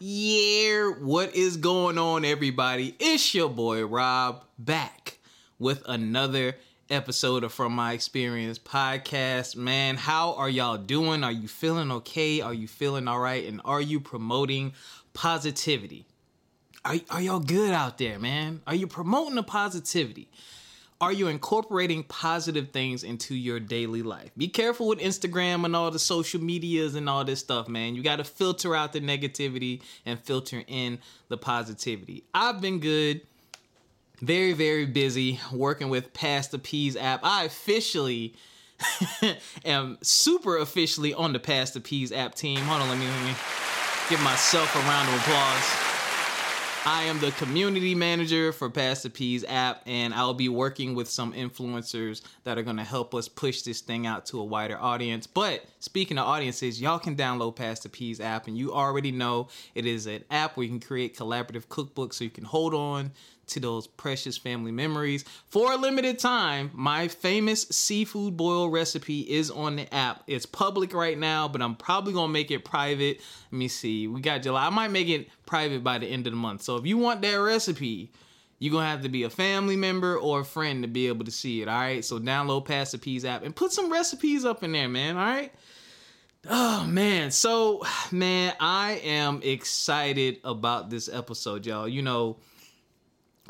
[0.00, 2.96] Yeah, what is going on, everybody?
[2.98, 5.18] It's your boy Rob back
[5.60, 6.56] with another
[6.90, 9.54] episode of From My Experience podcast.
[9.54, 11.22] Man, how are y'all doing?
[11.22, 12.40] Are you feeling okay?
[12.40, 13.46] Are you feeling all right?
[13.46, 14.72] And are you promoting
[15.12, 16.06] positivity?
[16.84, 18.62] Are, are y'all good out there, man?
[18.66, 20.28] Are you promoting the positivity?
[21.04, 24.30] Are you incorporating positive things into your daily life?
[24.38, 27.94] Be careful with Instagram and all the social medias and all this stuff, man.
[27.94, 32.24] You got to filter out the negativity and filter in the positivity.
[32.32, 33.20] I've been good,
[34.22, 37.20] very, very busy working with Pass the Peas app.
[37.22, 38.34] I officially
[39.66, 42.60] am super officially on the Pass the Peas app team.
[42.60, 43.34] Hold on, let me, let me
[44.08, 45.93] give myself a round of applause.
[46.86, 51.08] I am the community manager for Pass the Peas app, and I'll be working with
[51.08, 54.76] some influencers that are going to help us push this thing out to a wider
[54.76, 55.26] audience.
[55.26, 59.48] But speaking of audiences, y'all can download Pass the Peas app, and you already know
[59.74, 63.12] it is an app where you can create collaborative cookbooks so you can hold on
[63.48, 65.24] to those precious family memories.
[65.48, 70.22] For a limited time, my famous seafood boil recipe is on the app.
[70.26, 73.20] It's public right now, but I'm probably gonna make it private.
[73.50, 74.06] Let me see.
[74.06, 74.66] We got July.
[74.66, 76.62] I might make it private by the end of the month.
[76.62, 78.12] So if you want that recipe,
[78.58, 81.30] you're gonna have to be a family member or a friend to be able to
[81.30, 81.68] see it.
[81.68, 82.04] All right.
[82.04, 85.16] So download Pass the Peas app and put some recipes up in there, man.
[85.16, 85.52] All right.
[86.48, 91.88] Oh man, so man, I am excited about this episode, y'all.
[91.88, 92.36] You know,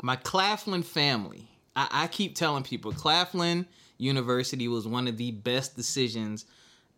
[0.01, 1.47] my Claflin family.
[1.75, 3.65] I, I keep telling people Claflin
[3.97, 6.45] University was one of the best decisions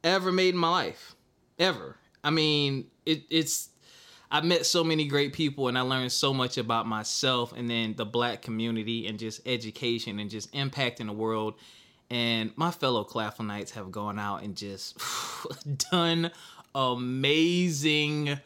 [0.03, 1.15] ever made in my life,
[1.59, 1.95] ever.
[2.23, 3.69] I mean, it, it's
[4.29, 7.95] I met so many great people and I learned so much about myself and then
[7.95, 11.55] the black community and just education and just impacting the world.
[12.09, 14.97] And my fellow Claflinites have gone out and just
[15.91, 16.31] done
[16.75, 18.39] amazing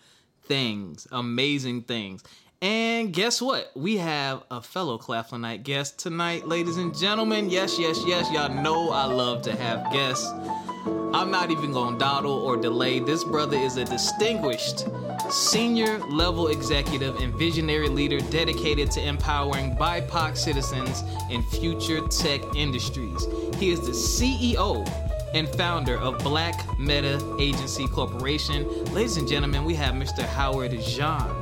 [0.43, 2.23] things, amazing things.
[2.61, 3.71] And guess what?
[3.75, 7.49] We have a fellow Claflinite guest tonight, ladies and gentlemen.
[7.49, 8.31] Yes, yes, yes.
[8.31, 10.31] Y'all know I love to have guests.
[11.11, 12.99] I'm not even gonna dawdle or delay.
[12.99, 14.85] This brother is a distinguished
[15.31, 23.25] senior level executive and visionary leader dedicated to empowering BIPOC citizens in future tech industries.
[23.55, 24.87] He is the CEO
[25.33, 28.67] and founder of Black Meta Agency Corporation.
[28.93, 30.23] Ladies and gentlemen, we have Mr.
[30.27, 31.40] Howard Jean.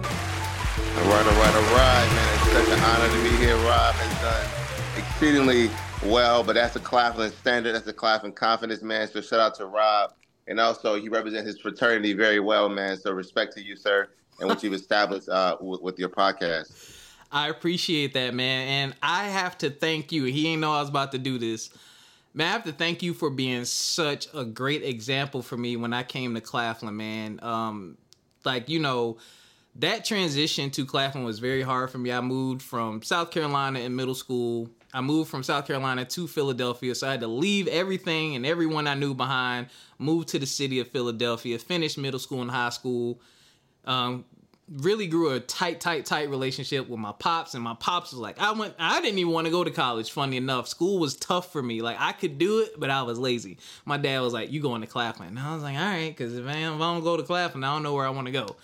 [0.99, 2.33] All right, all right, all right, man.
[2.35, 3.55] It's such an honor to be here.
[3.55, 5.69] Rob has done exceedingly
[6.11, 7.73] well, but that's a Claflin standard.
[7.73, 9.07] That's a Claflin confidence, man.
[9.07, 10.13] So shout out to Rob.
[10.47, 12.97] And also, he represents his fraternity very well, man.
[12.97, 14.09] So respect to you, sir,
[14.39, 16.97] and what you've established uh, with, with your podcast.
[17.31, 18.67] I appreciate that, man.
[18.67, 20.25] And I have to thank you.
[20.25, 21.69] He ain't know I was about to do this.
[22.33, 25.93] Man, I have to thank you for being such a great example for me when
[25.93, 27.39] I came to Claflin, man.
[27.41, 27.97] Um,
[28.43, 29.17] like, you know,
[29.79, 32.11] that transition to Claflin was very hard for me.
[32.11, 34.69] I moved from South Carolina in middle school.
[34.93, 38.87] I moved from South Carolina to Philadelphia, so I had to leave everything and everyone
[38.87, 43.21] I knew behind, move to the city of Philadelphia, finish middle school and high school.
[43.85, 44.25] Um,
[44.69, 48.39] really grew a tight, tight, tight relationship with my pops, and my pops was like,
[48.39, 50.11] I went, I didn't even want to go to college.
[50.11, 51.81] Funny enough, school was tough for me.
[51.81, 53.59] Like I could do it, but I was lazy.
[53.85, 56.35] My dad was like, "You going to Claflin?" And I was like, "All right," because
[56.35, 58.33] if I, if I don't go to Claflin, I don't know where I want to
[58.33, 58.55] go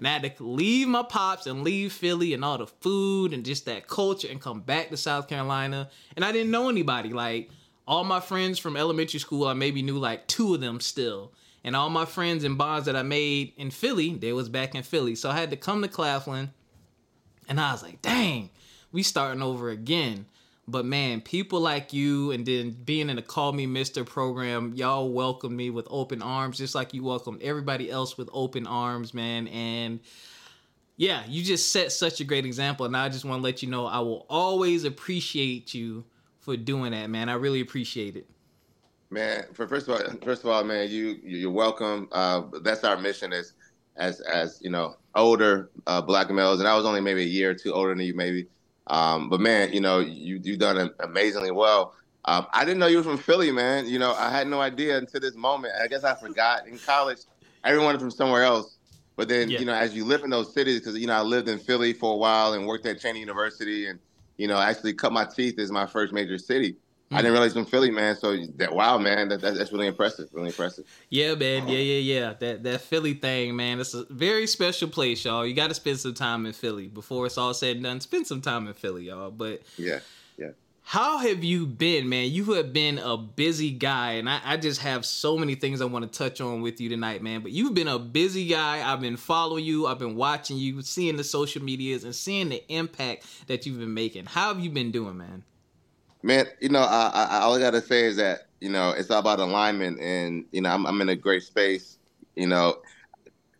[0.00, 3.44] and I had to leave my pops and leave Philly and all the food and
[3.44, 5.90] just that culture and come back to South Carolina.
[6.16, 7.10] And I didn't know anybody.
[7.10, 7.50] Like
[7.86, 11.34] all my friends from elementary school, I maybe knew like two of them still.
[11.64, 14.82] And all my friends and bonds that I made in Philly, they was back in
[14.84, 15.14] Philly.
[15.14, 16.50] So I had to come to Claflin
[17.46, 18.48] and I was like, dang,
[18.92, 20.24] we starting over again.
[20.68, 25.10] But man, people like you and then being in the Call Me Mister program, y'all
[25.10, 29.48] welcomed me with open arms, just like you welcomed everybody else with open arms, man.
[29.48, 30.00] And
[30.96, 32.86] yeah, you just set such a great example.
[32.86, 36.04] And I just want to let you know I will always appreciate you
[36.38, 37.28] for doing that, man.
[37.28, 38.28] I really appreciate it.
[39.10, 42.08] Man, for first of all, first of all, man, you you're welcome.
[42.12, 43.54] Uh, that's our mission as
[43.96, 47.50] as as you know older uh, black males, and I was only maybe a year
[47.50, 48.46] or two older than you, maybe.
[48.86, 51.94] Um, but man, you know, you you've done amazingly well.
[52.24, 53.88] Um, I didn't know you were from Philly, man.
[53.88, 55.74] You know, I had no idea until this moment.
[55.82, 57.18] I guess I forgot in college.
[57.64, 58.76] Everyone from somewhere else.
[59.16, 59.58] But then, yeah.
[59.58, 61.92] you know, as you live in those cities, because you know, I lived in Philly
[61.92, 63.98] for a while and worked at Cheyney University, and
[64.36, 66.76] you know, actually cut my teeth as my first major city.
[67.12, 67.32] I didn't mm.
[67.32, 68.14] realize from Philly, man.
[68.16, 70.28] So that wow, man, that, that, that's really impressive.
[70.32, 70.84] Really impressive.
[71.08, 71.66] Yeah, man.
[71.66, 72.34] Yeah, yeah, yeah.
[72.38, 73.80] That that Philly thing, man.
[73.80, 75.44] It's a very special place, y'all.
[75.44, 78.00] You got to spend some time in Philly before it's all said and done.
[78.00, 79.32] Spend some time in Philly, y'all.
[79.32, 80.00] But yeah,
[80.38, 80.50] yeah.
[80.82, 82.30] How have you been, man?
[82.30, 85.84] You have been a busy guy, and I, I, just have so many things I
[85.84, 87.42] want to touch on with you tonight, man.
[87.42, 88.82] But you've been a busy guy.
[88.84, 92.64] I've been following you, I've been watching you, seeing the social medias, and seeing the
[92.72, 94.26] impact that you've been making.
[94.26, 95.44] How have you been doing, man?
[96.22, 99.20] Man, you know, I, I, all I gotta say is that you know it's all
[99.20, 101.98] about alignment, and you know I'm, I'm in a great space.
[102.36, 102.82] You know,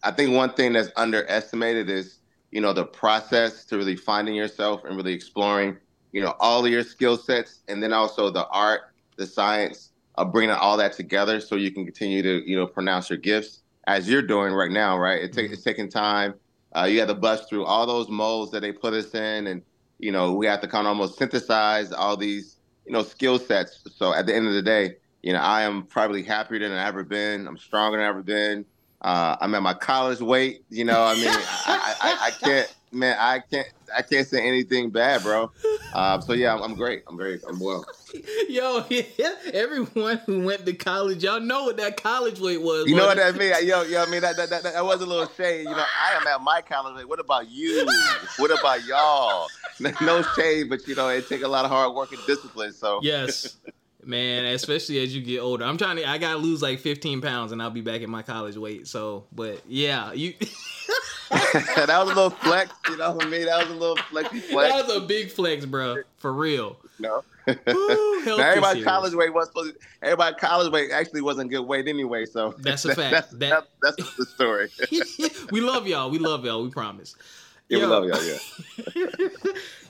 [0.02, 2.18] I think one thing that's underestimated is
[2.50, 5.76] you know the process to really finding yourself and really exploring
[6.12, 10.32] you know all of your skill sets and then also the art the science of
[10.32, 14.08] bringing all that together so you can continue to you know pronounce your gifts as
[14.08, 15.52] you're doing right now right it mm-hmm.
[15.52, 16.34] it's taking time
[16.76, 19.62] uh, you have to bust through all those molds that they put us in and
[20.00, 22.56] you know we have to kind of almost synthesize all these
[22.86, 23.82] you know skill sets.
[23.96, 26.88] So at the end of the day you know i am probably happier than i've
[26.88, 27.46] ever been.
[27.46, 28.64] I'm stronger than i've ever been.
[29.02, 33.16] Uh, i'm at my college weight you know i mean I, I, I can't man,
[33.18, 35.50] I can't I can't say anything bad, bro.
[35.92, 37.02] Uh, so yeah, I'm, I'm, great.
[37.08, 37.40] I'm great.
[37.48, 37.84] I'm well.
[38.48, 39.02] Yo, yeah,
[39.52, 42.88] everyone who went to college, y'all know what that college weight was.
[42.88, 43.52] You know what that mean?
[43.66, 45.64] Yo, yo, I mean that, that that, that was a little shade.
[45.64, 47.08] You know, I am at my college weight.
[47.08, 47.86] What about you?
[48.36, 49.48] What about y'all?
[50.00, 52.72] No shade, but you know, it take a lot of hard work and discipline.
[52.72, 53.56] So yes.
[54.04, 55.64] Man, especially as you get older.
[55.64, 58.22] I'm trying to I gotta lose like 15 pounds and I'll be back at my
[58.22, 58.86] college weight.
[58.86, 60.34] So but yeah, you
[61.30, 63.46] that was a little flex, you know what I mean?
[63.46, 64.72] That was a little flexy flex.
[64.72, 65.98] That was a big flex, bro.
[66.18, 66.76] For real.
[66.98, 67.22] No.
[67.48, 71.86] Ooh, now everybody college weight was supposed to, everybody college weight actually wasn't good weight
[71.86, 72.26] anyway.
[72.26, 73.12] So that's a fact.
[73.12, 74.70] That's, that, that's, that's the story.
[75.52, 76.10] we love y'all.
[76.10, 76.62] We love y'all.
[76.62, 77.14] We promise.
[77.68, 77.84] Yeah, Yo.
[77.84, 78.24] we love y'all.
[78.24, 79.38] Yeah.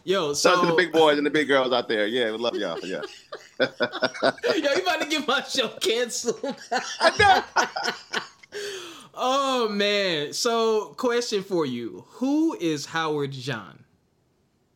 [0.05, 2.06] Yo, so Shout to the big boys and the big girls out there.
[2.06, 2.79] Yeah, we love y'all.
[2.81, 3.01] Yeah.
[3.61, 6.57] Yo, you about to get my show canceled?
[9.23, 10.33] Oh man.
[10.33, 12.05] So question for you.
[12.09, 13.85] Who is Howard Jean?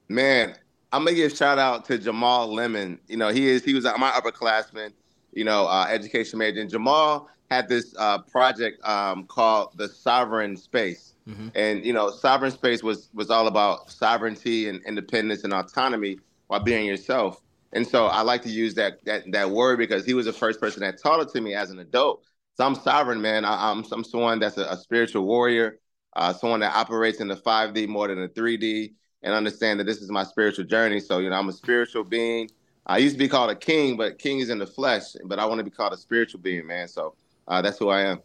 [0.08, 0.54] Man,
[0.92, 3.00] I'm gonna give shout out to Jamaal Lemon.
[3.08, 4.92] You know, he is he was my upperclassman,
[5.32, 6.60] you know, uh, education major.
[6.60, 11.14] And Jamaal had this uh, project um, called the Sovereign Space.
[11.26, 11.48] Mm-hmm.
[11.54, 16.60] And you know, sovereign space was was all about sovereignty and independence and autonomy while
[16.60, 17.40] being yourself.
[17.74, 20.60] And so I like to use that that that word because he was the first
[20.60, 22.22] person that taught it to me as an adult.
[22.56, 23.44] So I'm sovereign, man.
[23.44, 25.80] I, am I'm, I'm someone that's a, a spiritual warrior,
[26.14, 28.92] uh, someone that operates in the 5D more than the 3D,
[29.24, 31.00] and understand that this is my spiritual journey.
[31.00, 32.48] So you know, I'm a spiritual being.
[32.86, 35.16] I used to be called a king, but king is in the flesh.
[35.24, 36.86] But I want to be called a spiritual being, man.
[36.86, 37.16] So
[37.48, 38.22] uh, that's who I am.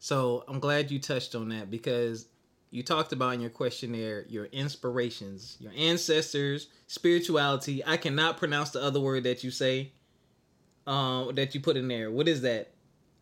[0.00, 2.26] So I'm glad you touched on that because
[2.72, 7.84] you talked about in your questionnaire your inspirations, your ancestors, spirituality.
[7.86, 9.92] I cannot pronounce the other word that you say,
[10.86, 12.10] um, that you put in there.
[12.10, 12.70] What is that?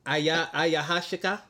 [0.07, 1.41] Aya ayahuasca.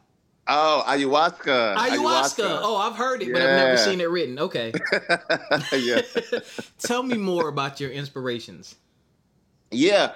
[0.49, 1.76] Oh, ayahuasca.
[1.76, 1.91] ayahuasca.
[1.91, 2.61] Ayahuasca.
[2.62, 3.32] Oh, I've heard it, yeah.
[3.35, 4.38] but I've never seen it written.
[4.38, 4.73] Okay.
[5.79, 6.00] yeah.
[6.79, 8.76] Tell me more about your inspirations.
[9.70, 10.14] Yeah,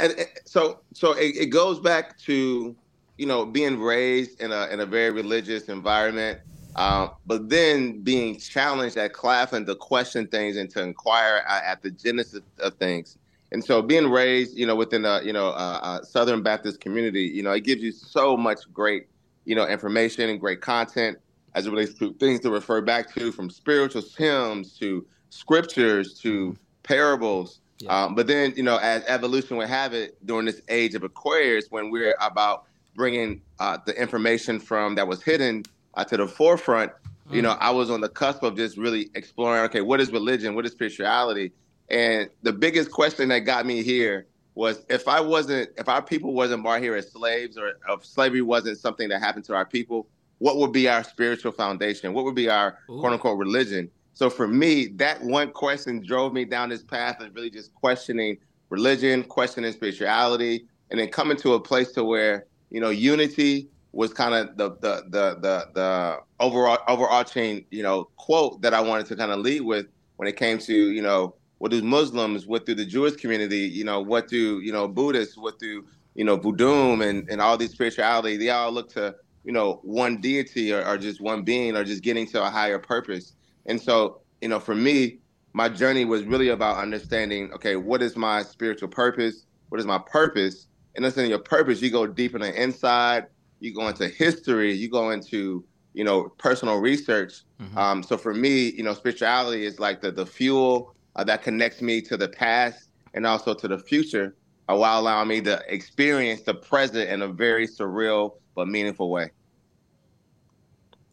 [0.00, 2.74] and so so it, it, goes back to
[3.18, 6.40] you know being raised in a in a very religious environment,
[6.78, 11.82] uh, but then being challenged at Claflin to question things and to inquire at, at
[11.82, 13.18] the genesis of things.
[13.50, 17.22] And so being raised, you know, within a, you know, a, a Southern Baptist community,
[17.22, 19.08] you know, it gives you so much great,
[19.44, 21.18] you know, information and great content
[21.56, 26.56] as it relates to things to refer back to from spiritual hymns to scriptures to
[26.84, 27.58] parables.
[27.80, 28.04] Yeah.
[28.04, 31.72] Um, but then, you know, as evolution would have it during this age of Aquarius,
[31.72, 36.92] when we're about bringing uh, the information from that was hidden uh, to the forefront,
[37.28, 37.34] mm.
[37.34, 40.54] you know, I was on the cusp of just really exploring, okay, what is religion?
[40.54, 41.52] What is spirituality?
[41.88, 46.34] And the biggest question that got me here was if I wasn't, if our people
[46.34, 50.08] wasn't brought here as slaves, or if slavery wasn't something that happened to our people,
[50.38, 52.12] what would be our spiritual foundation?
[52.12, 52.98] What would be our Ooh.
[52.98, 53.90] quote unquote religion?
[54.14, 58.36] So for me, that one question drove me down this path of really just questioning
[58.68, 64.12] religion, questioning spirituality, and then coming to a place to where you know unity was
[64.12, 69.06] kind of the the the the the overall overarching you know quote that I wanted
[69.06, 72.66] to kind of lead with when it came to you know what do Muslims, what
[72.66, 76.36] do the Jewish community, you know, what do, you know, Buddhists, what do, you know,
[76.36, 79.14] Voodoo and, and all these spirituality, they all look to,
[79.44, 82.78] you know, one deity or, or just one being or just getting to a higher
[82.78, 83.34] purpose.
[83.66, 85.18] And so, you know, for me,
[85.52, 89.44] my journey was really about understanding, okay, what is my spiritual purpose?
[89.70, 90.68] What is my purpose?
[90.94, 93.26] And understanding your purpose, you go deep in the inside,
[93.60, 97.42] you go into history, you go into, you know, personal research.
[97.60, 97.78] Mm-hmm.
[97.78, 101.82] Um, so for me, you know, spirituality is like the the fuel uh, that connects
[101.82, 104.36] me to the past and also to the future
[104.68, 109.30] uh, while allowing me to experience the present in a very surreal but meaningful way.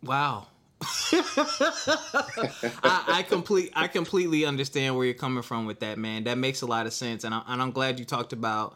[0.04, 0.48] Wow.
[1.12, 6.26] I, I complete I completely understand where you're coming from with that, man.
[6.26, 8.76] That makes a lot of sense, and, I, and I'm glad you talked about,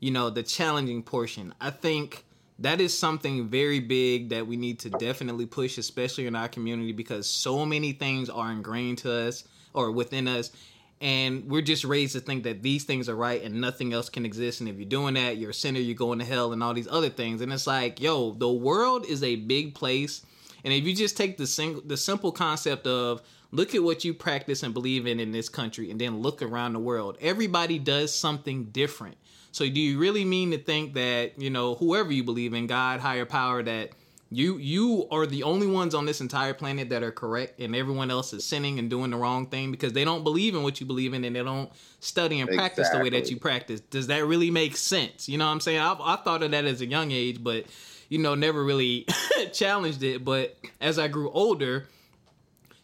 [0.00, 1.54] you know, the challenging portion.
[1.60, 2.24] I think
[2.58, 6.92] that is something very big that we need to definitely push, especially in our community,
[6.92, 10.52] because so many things are ingrained to us or within us,
[11.00, 14.24] and we're just raised to think that these things are right and nothing else can
[14.24, 14.60] exist.
[14.60, 16.88] And if you're doing that, you're a sinner, you're going to hell, and all these
[16.88, 17.40] other things.
[17.40, 20.24] And it's like, yo, the world is a big place
[20.64, 24.14] and if you just take the single, the simple concept of look at what you
[24.14, 28.12] practice and believe in in this country, and then look around the world, everybody does
[28.12, 29.16] something different.
[29.54, 32.98] So, do you really mean to think that you know whoever you believe in, God,
[32.98, 33.90] higher power, that
[34.28, 38.10] you you are the only ones on this entire planet that are correct, and everyone
[38.10, 40.86] else is sinning and doing the wrong thing because they don't believe in what you
[40.86, 41.70] believe in, and they don't
[42.00, 42.98] study and practice exactly.
[42.98, 43.78] the way that you practice?
[43.78, 45.28] Does that really make sense?
[45.28, 45.78] You know what I'm saying?
[45.78, 47.66] I, I thought of that as a young age, but
[48.08, 49.06] you know, never really
[49.52, 50.24] challenged it.
[50.24, 51.86] But as I grew older,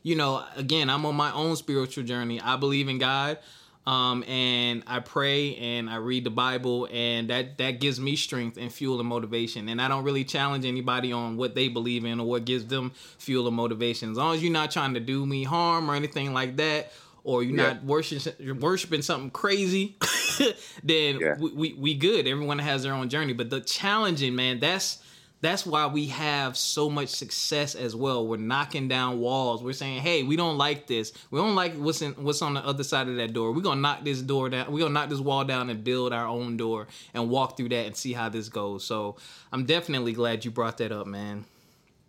[0.05, 2.41] you know, again, I'm on my own spiritual journey.
[2.41, 3.39] I believe in God.
[3.87, 8.59] Um, and I pray and I read the Bible, and that that gives me strength
[8.59, 9.69] and fuel and motivation.
[9.69, 12.93] And I don't really challenge anybody on what they believe in or what gives them
[13.19, 14.11] fuel and motivation.
[14.11, 16.93] As long as you're not trying to do me harm or anything like that,
[17.25, 17.73] or you're yeah.
[17.75, 19.97] not worshiping worshiping something crazy,
[20.85, 21.37] then yeah.
[21.39, 22.27] we, we we good.
[22.27, 23.33] Everyone has their own journey.
[23.33, 25.03] But the challenging man, that's
[25.41, 28.27] that's why we have so much success as well.
[28.27, 29.63] We're knocking down walls.
[29.63, 31.13] We're saying, "Hey, we don't like this.
[31.31, 33.53] We don't like what's in what's on the other side of that door.
[33.53, 34.71] We're gonna knock this door down.
[34.71, 37.87] We're gonna knock this wall down and build our own door and walk through that
[37.87, 39.17] and see how this goes." So
[39.53, 41.45] I'm definitely glad you brought that up, man.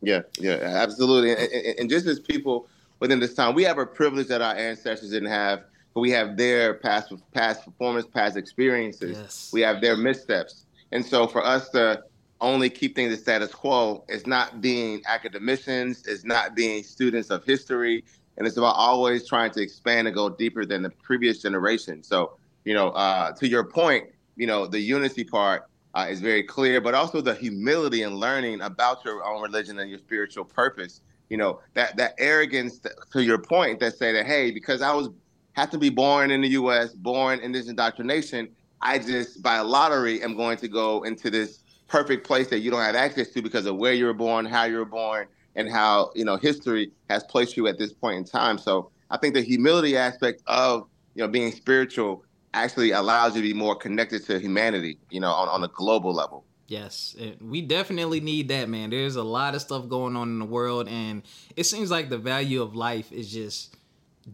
[0.02, 1.32] Yeah, yeah, absolutely.
[1.32, 2.68] And, and, and just as people
[3.00, 5.64] within this time, we have a privilege that our ancestors didn't have.
[5.94, 9.18] But we have their past past performance, past experiences.
[9.18, 9.50] Yes.
[9.52, 12.04] We have their missteps, and so for us to
[12.42, 17.46] only keep things the status quo is not being academicians, is not being students of
[17.46, 18.04] history,
[18.38, 22.04] and it's about always trying to expand and go deeper than the previous generation.
[22.04, 24.06] So, you know, uh, to your point,
[24.36, 28.62] you know, the unity part uh, is very clear, but also the humility and learning
[28.62, 31.02] about your own religion and your spiritual purpose.
[31.30, 32.82] You know, that that arrogance
[33.14, 35.10] to your point that say that hey, because I was
[35.54, 38.50] have to be born in the U.S., born in this indoctrination,
[38.82, 41.61] I just by lottery am going to go into this
[41.92, 44.64] perfect place that you don't have access to because of where you were born, how
[44.64, 48.24] you were born, and how you know history has placed you at this point in
[48.24, 48.58] time.
[48.58, 53.48] So I think the humility aspect of you know being spiritual actually allows you to
[53.48, 56.46] be more connected to humanity, you know, on, on a global level.
[56.68, 58.90] Yes, we definitely need that, man.
[58.90, 61.24] There's a lot of stuff going on in the world, and
[61.58, 63.76] it seems like the value of life is just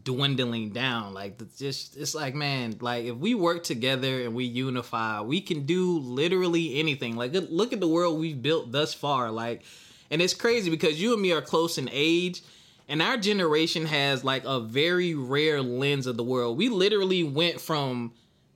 [0.03, 1.13] dwindling down.
[1.13, 5.65] Like just it's like man like if we work together and we unify we can
[5.65, 7.15] do literally anything.
[7.15, 9.31] Like look at the world we've built thus far.
[9.31, 9.63] Like
[10.11, 12.41] and it's crazy because you and me are close in age
[12.89, 16.57] and our generation has like a very rare lens of the world.
[16.57, 18.13] We literally went from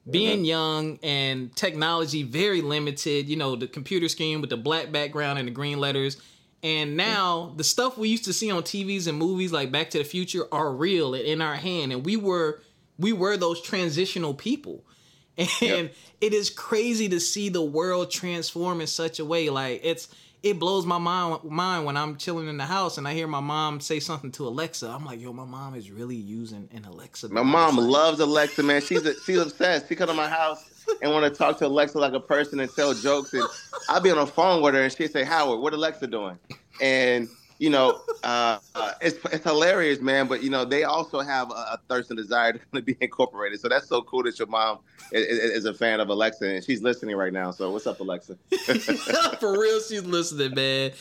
[0.10, 5.38] being young and technology very limited you know the computer screen with the black background
[5.38, 6.18] and the green letters
[6.64, 6.96] and mm.
[6.96, 10.04] now the stuff we used to see on TVs and movies like Back to the
[10.04, 11.92] Future are real and in our hand.
[11.92, 12.62] And we were
[12.98, 14.84] we were those transitional people.
[15.38, 15.96] And yep.
[16.20, 19.50] it is crazy to see the world transform in such a way.
[19.50, 20.08] Like it's
[20.44, 23.40] it blows my mind mind when I'm chilling in the house and I hear my
[23.40, 24.88] mom say something to Alexa.
[24.88, 27.30] I'm like, yo, my mom is really using an Alexa.
[27.30, 28.82] My mom loves Alexa, man.
[28.82, 29.88] She's a, she's obsessed.
[29.88, 30.71] She come to my house
[31.02, 33.34] and want to talk to Alexa like a person and tell jokes.
[33.34, 33.44] And
[33.90, 36.38] I'll be on the phone with her and she'd say, Howard, what Alexa doing?
[36.82, 37.30] And
[37.62, 40.28] you know, uh, uh, it's it's hilarious, man.
[40.28, 43.62] But you know, they also have a, a, thirst and desire to be incorporated.
[43.62, 44.80] So that's so cool that your mom
[45.12, 47.52] is, is, a fan of Alexa and she's listening right now.
[47.52, 48.36] So what's up, Alexa?
[49.40, 50.92] for real, she's listening, man.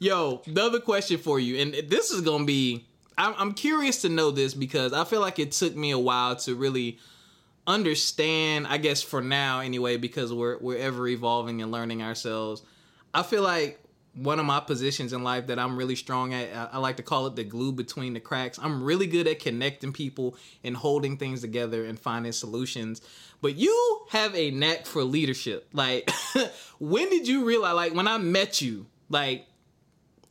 [0.00, 2.84] Yo, another question for you, and this is gonna be.
[3.16, 6.34] I'm, I'm curious to know this because I feel like it took me a while
[6.36, 6.98] to really
[7.68, 8.66] understand.
[8.66, 12.62] I guess for now, anyway, because we're we're ever evolving and learning ourselves.
[13.14, 13.80] I feel like
[14.14, 16.52] one of my positions in life that I'm really strong at.
[16.52, 18.58] I, I, like to call it the glue between the cracks.
[18.60, 23.00] I'm really good at connecting people and holding things together and finding solutions.
[23.40, 25.68] But you have a knack for leadership.
[25.72, 26.10] Like,
[26.80, 27.74] when did you realize?
[27.74, 29.46] Like, when I met you, like,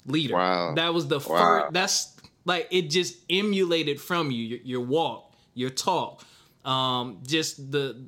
[0.05, 0.33] leader.
[0.33, 0.73] Wow.
[0.75, 1.37] That was the wow.
[1.37, 1.73] first.
[1.73, 2.13] That's
[2.45, 4.43] like it just emulated from you.
[4.43, 6.23] Your, your walk, your talk,
[6.67, 8.05] um, just the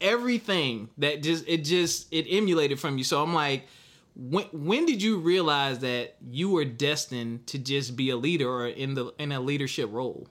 [0.00, 3.04] everything that just it just it emulated from you.
[3.04, 3.66] So I'm like
[4.16, 8.66] when when did you realize that you were destined to just be a leader or
[8.66, 10.26] in the in a leadership role?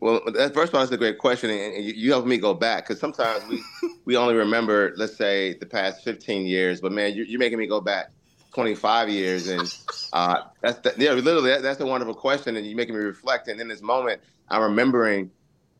[0.00, 2.86] Well, that first of all, that's a great question, and you help me go back
[2.86, 3.62] because sometimes we
[4.04, 6.80] we only remember, let's say, the past fifteen years.
[6.80, 8.10] But man, you're, you're making me go back
[8.52, 9.74] 25 years, and
[10.12, 13.48] uh, that's the, yeah, literally that, that's a wonderful question, and you're making me reflect.
[13.48, 15.30] And in this moment, I'm remembering,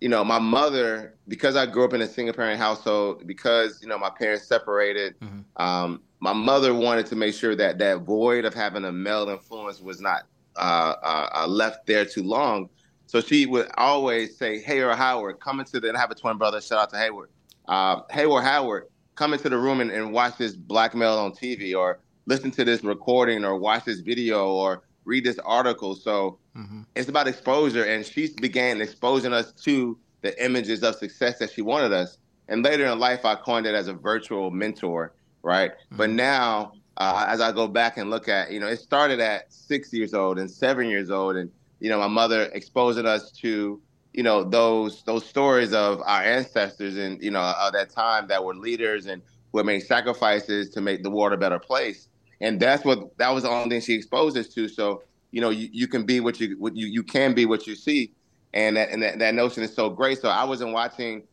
[0.03, 3.87] you know, my mother because I grew up in a single parent household, because you
[3.87, 5.15] know my parents separated.
[5.21, 5.63] Mm-hmm.
[5.63, 9.81] Um, my mother wanted to make sure that that void of having a male influence
[9.81, 10.25] was not
[10.57, 12.69] uh, uh, uh left there too long.
[13.07, 16.17] So she would always say, "Hey, or Howard, come into the." And I have a
[16.17, 16.61] twin brother.
[16.61, 17.31] Shout out to Hayward.
[17.69, 21.79] Uh, Hayward Howard, come into the room and, and watch this black male on TV,
[21.79, 25.95] or listen to this recording, or watch this video, or read this article.
[25.95, 26.83] So mm-hmm.
[26.95, 31.63] it's about exposure, and she began exposing us to the images of success that she
[31.63, 32.19] wanted us.
[32.49, 35.73] And later in life, I coined it as a virtual mentor, right?
[35.73, 35.97] Mm-hmm.
[35.97, 39.53] But now, uh, as I go back and look at, you know, it started at
[39.53, 43.81] six years old and seven years old, and you know, my mother exposing us to,
[44.13, 48.45] you know, those those stories of our ancestors and you know, of that time that
[48.45, 52.09] were leaders and who made sacrifices to make the world a better place
[52.43, 54.69] and that's what that was the only thing she exposed us to.
[54.69, 57.67] So you know, you, you can be what you what you you can be what
[57.67, 58.13] you see,
[58.55, 60.21] and that and that, that notion is so great.
[60.21, 61.25] So I wasn't watching,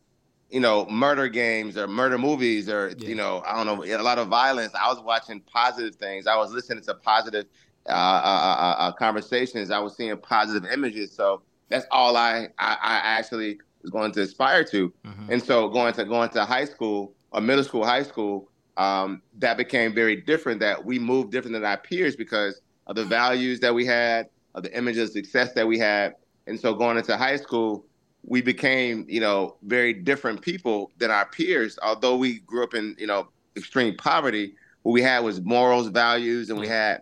[0.49, 3.09] you know, murder games or murder movies or yeah.
[3.09, 4.73] you know I don't know a lot of violence.
[4.73, 6.25] I was watching positive things.
[6.25, 7.45] I was listening to positive
[7.87, 9.69] uh, uh, uh, uh conversations.
[9.69, 11.11] I was seeing positive images.
[11.11, 14.93] So that's all I I, I actually was going to aspire to.
[15.05, 15.33] Mm-hmm.
[15.33, 19.57] And so going to going to high school or middle school, high school, um, that
[19.57, 20.61] became very different.
[20.61, 24.63] That we moved different than our peers because of the values that we had, of
[24.63, 26.15] the image of success that we had,
[26.47, 27.85] and so going into high school,
[28.23, 31.77] we became you know very different people than our peers.
[31.81, 36.49] Although we grew up in you know extreme poverty, what we had was morals, values,
[36.49, 37.01] and we had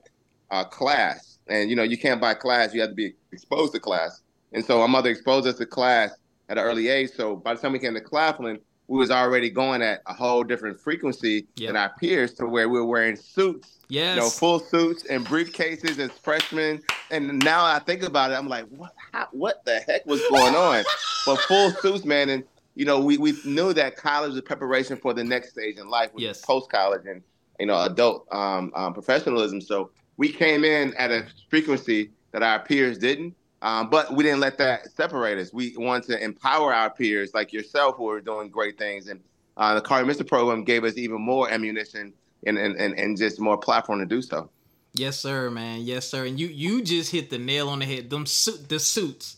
[0.51, 1.39] uh, class.
[1.47, 4.21] And you know you can't buy class; you have to be exposed to class.
[4.51, 6.11] And so my mother exposed us to class
[6.49, 7.11] at an early age.
[7.11, 10.43] So by the time we came to Claflin, we was already going at a whole
[10.43, 11.69] different frequency yep.
[11.69, 14.15] than our peers to where we were wearing suits, yes.
[14.15, 16.81] you know, full suits and briefcases as freshmen.
[17.11, 20.55] And now I think about it, I'm like, what, how, what the heck was going
[20.55, 20.83] on?
[21.25, 22.29] but full suits, man.
[22.29, 22.43] And,
[22.75, 26.13] you know, we, we knew that college was preparation for the next stage in life,
[26.13, 26.41] which yes.
[26.41, 27.21] post college and,
[27.59, 29.59] you know, adult um, um, professionalism.
[29.59, 33.35] So we came in at a frequency that our peers didn't.
[33.61, 35.51] Um, but we didn't let that separate us.
[35.51, 39.07] We wanted to empower our peers like yourself who are doing great things.
[39.07, 39.19] And
[39.55, 42.13] uh, the Call Me Mister program gave us even more ammunition
[42.45, 44.49] and, and, and, and just more platform to do so.
[44.93, 45.81] Yes, sir, man.
[45.81, 46.25] Yes, sir.
[46.25, 48.09] And you you just hit the nail on the head.
[48.09, 49.37] Them suit the suits.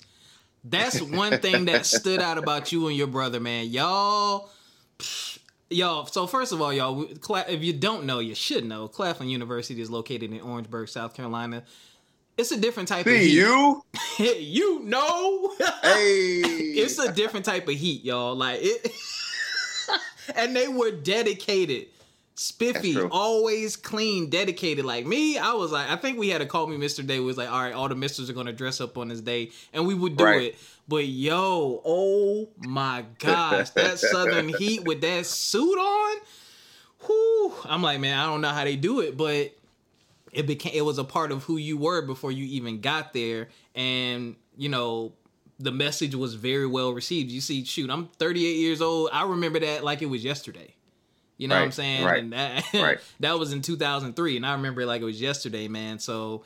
[0.63, 3.67] That's one thing that stood out about you and your brother, man.
[3.67, 4.49] Y'all,
[5.69, 6.05] y'all.
[6.05, 8.87] So first of all, y'all, if you don't know, you should know.
[8.87, 11.63] Claflin University is located in Orangeburg, South Carolina.
[12.39, 13.31] It's a different type See of heat.
[13.33, 13.83] you?
[14.39, 15.53] you know.
[15.81, 16.39] Hey.
[16.39, 18.33] it's a different type of heat, y'all.
[18.33, 18.93] Like it
[20.35, 21.87] and they were dedicated.
[22.35, 24.85] Spiffy, always clean, dedicated.
[24.85, 27.05] Like me, I was like, I think we had to call me Mr.
[27.05, 27.19] Day.
[27.19, 29.85] Was like, all right, all the misters are gonna dress up on this day, and
[29.85, 30.41] we would do right.
[30.43, 30.57] it.
[30.87, 36.17] But yo, oh my gosh, that Southern heat with that suit on.
[37.05, 39.53] Whew, I'm like, man, I don't know how they do it, but
[40.31, 43.49] it became it was a part of who you were before you even got there.
[43.75, 45.13] And you know
[45.59, 47.31] the message was very well received.
[47.31, 49.09] You see shoot i'm 38 years old.
[49.11, 50.75] I remember that like it was yesterday.
[51.37, 52.05] You know right, what i'm saying?
[52.05, 52.99] right, and that right.
[53.19, 55.99] that was in 2003 and i remember it like it was yesterday man.
[55.99, 56.43] So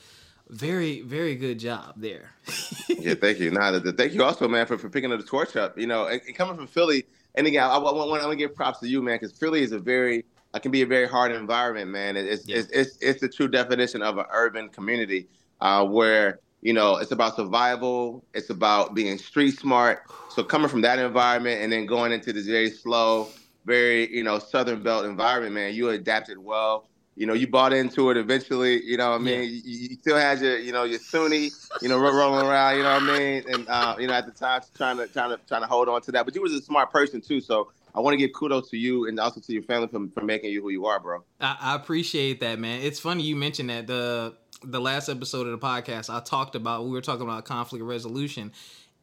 [0.49, 2.31] very very good job there.
[2.89, 3.51] Yeah thank you.
[3.51, 6.21] Nah, thank you also man for, for picking up the torch up you know and,
[6.25, 7.05] and coming from philly.
[7.35, 9.71] And again i, I, I want to give props to you man because philly is
[9.71, 12.15] a very it can be a very hard environment, man.
[12.15, 12.57] It's yeah.
[12.57, 15.27] it's, it's it's the true definition of an urban community
[15.61, 20.03] uh, where you know it's about survival, it's about being street smart.
[20.29, 23.29] So coming from that environment and then going into this very slow,
[23.65, 26.87] very you know southern belt environment, man, you adapted well.
[27.15, 28.83] You know, you bought into it eventually.
[28.83, 29.61] You know, what I mean, yeah.
[29.63, 32.77] you, you, still had your, you know, your Sunni, you know, rolling around.
[32.77, 35.29] You know what I mean, and uh, you know, at the time, trying to, trying
[35.29, 36.25] to, trying to hold on to that.
[36.25, 39.07] But you was a smart person too, so I want to give kudos to you
[39.07, 41.23] and also to your family for, for making you who you are, bro.
[41.39, 42.81] I, I appreciate that, man.
[42.81, 46.85] It's funny you mentioned that the the last episode of the podcast I talked about
[46.85, 48.51] we were talking about conflict resolution,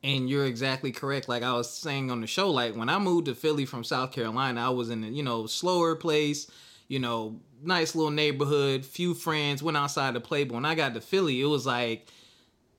[0.02, 1.28] and you're exactly correct.
[1.28, 4.12] Like I was saying on the show, like when I moved to Philly from South
[4.12, 6.50] Carolina, I was in a you know slower place,
[6.88, 10.44] you know, nice little neighborhood, few friends, went outside to play.
[10.44, 12.08] But when I got to Philly, it was like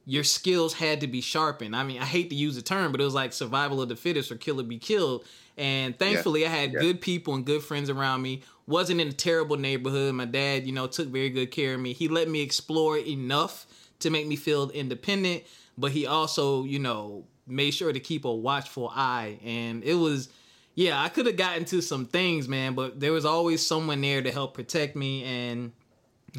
[0.06, 1.76] your skills had to be sharpened.
[1.76, 3.96] I mean, I hate to use the term, but it was like survival of the
[3.96, 5.26] fittest or kill or be killed.
[5.58, 6.48] And thankfully, yeah.
[6.48, 6.80] I had yeah.
[6.80, 8.42] good people and good friends around me.
[8.68, 10.16] Wasn't in a terrible neighborhood.
[10.16, 11.94] My dad, you know, took very good care of me.
[11.94, 13.68] He let me explore enough
[14.00, 15.44] to make me feel independent,
[15.78, 19.40] but he also, you know, made sure to keep a watchful eye.
[19.44, 20.30] And it was,
[20.74, 24.22] yeah, I could have gotten to some things, man, but there was always someone there
[24.22, 25.24] to help protect me.
[25.24, 25.74] And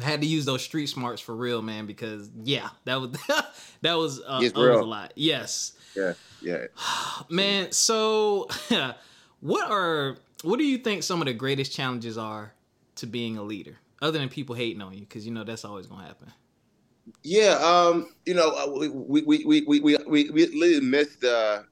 [0.01, 3.11] I had to use those street smarts for real, man, because yeah, that was
[3.81, 5.13] that was uh, that was a lot.
[5.15, 5.73] Yes.
[5.95, 6.13] Yeah.
[6.41, 6.65] Yeah.
[7.29, 8.47] man, so
[9.39, 12.53] what are what do you think some of the greatest challenges are
[12.95, 15.01] to being a leader, other than people hating on you?
[15.01, 16.31] Because you know that's always gonna happen.
[17.21, 21.65] Yeah, um, you know, uh, we we we we we we, we really miss the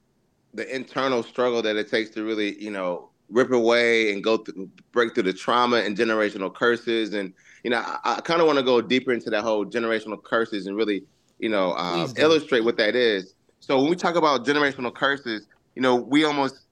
[0.54, 4.70] the internal struggle that it takes to really, you know, rip away and go through,
[4.92, 7.14] break through the trauma and generational curses.
[7.14, 10.22] And you know, I, I kind of want to go deeper into that whole generational
[10.22, 11.04] curses and really,
[11.40, 13.36] you know, uh, illustrate what that is.
[13.60, 16.66] So when we talk about generational curses, you know, we almost,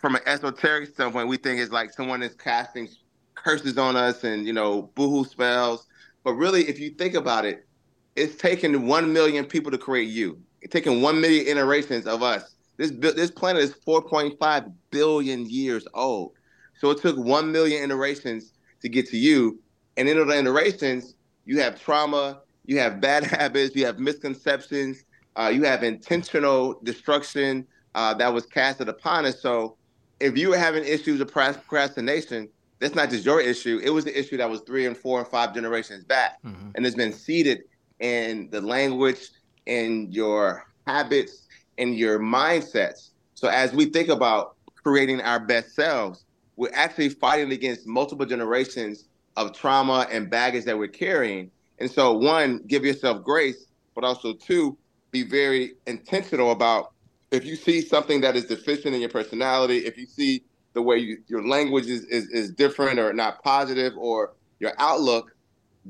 [0.00, 2.88] from an esoteric standpoint, we think it's like someone is casting
[3.34, 5.86] curses on us and you know, boohoo spells.
[6.24, 7.66] But really, if you think about it,
[8.16, 10.40] it's taken one million people to create you.
[10.60, 12.54] It's taken one million iterations of us.
[12.76, 16.32] This this planet is 4.5 billion years old.
[16.78, 19.58] So it took one million iterations to get to you.
[19.98, 25.04] And in those iterations, you have trauma, you have bad habits, you have misconceptions,
[25.36, 29.42] uh, you have intentional destruction uh, that was casted upon us.
[29.42, 29.76] So
[30.20, 33.80] if you were having issues of procrastination, that's not just your issue.
[33.82, 36.70] It was the issue that was three and four and five generations back, mm-hmm.
[36.76, 37.64] and it's been seeded
[37.98, 39.30] in the language,
[39.66, 43.10] in your habits, in your mindsets.
[43.34, 49.07] So as we think about creating our best selves, we're actually fighting against multiple generations
[49.38, 51.50] of trauma and baggage that we're carrying.
[51.78, 54.76] And so, one, give yourself grace, but also two,
[55.12, 56.92] be very intentional about
[57.30, 60.98] if you see something that is deficient in your personality, if you see the way
[60.98, 65.34] you, your language is, is, is different or not positive or your outlook,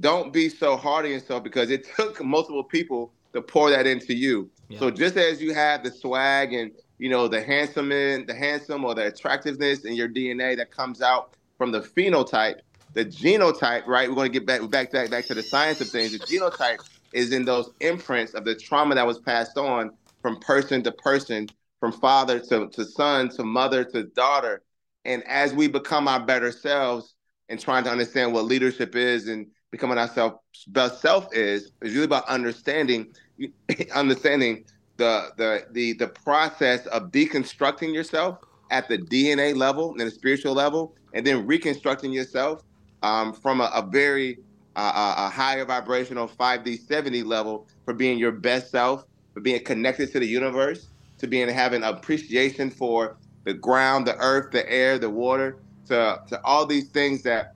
[0.01, 4.15] don't be so hard on yourself because it took multiple people to pour that into
[4.15, 4.51] you.
[4.69, 4.79] Yeah.
[4.79, 8.85] So just as you have the swag and you know the handsome in, the handsome
[8.85, 12.61] or the attractiveness in your DNA that comes out from the phenotype,
[12.95, 14.09] the genotype, right?
[14.09, 16.13] We're going to get back back back, back to the science of things.
[16.13, 16.81] The genotype
[17.13, 19.91] is in those imprints of the trauma that was passed on
[20.23, 21.49] from person to person,
[21.81, 24.63] from father to, to son to mother to daughter.
[25.05, 27.15] And as we become our better selves
[27.49, 30.37] and trying to understand what leadership is and becoming ourselves
[30.69, 33.13] best self is is really about understanding
[33.95, 34.65] understanding
[34.97, 38.39] the the the the process of deconstructing yourself
[38.71, 42.63] at the DNA level and the spiritual level, and then reconstructing yourself
[43.03, 44.39] um, from a, a very
[44.77, 50.13] uh, a higher vibrational 5D 70 level for being your best self, for being connected
[50.13, 55.11] to the universe, to being having appreciation for the ground, the earth, the air, the
[55.11, 57.55] water, to to all these things that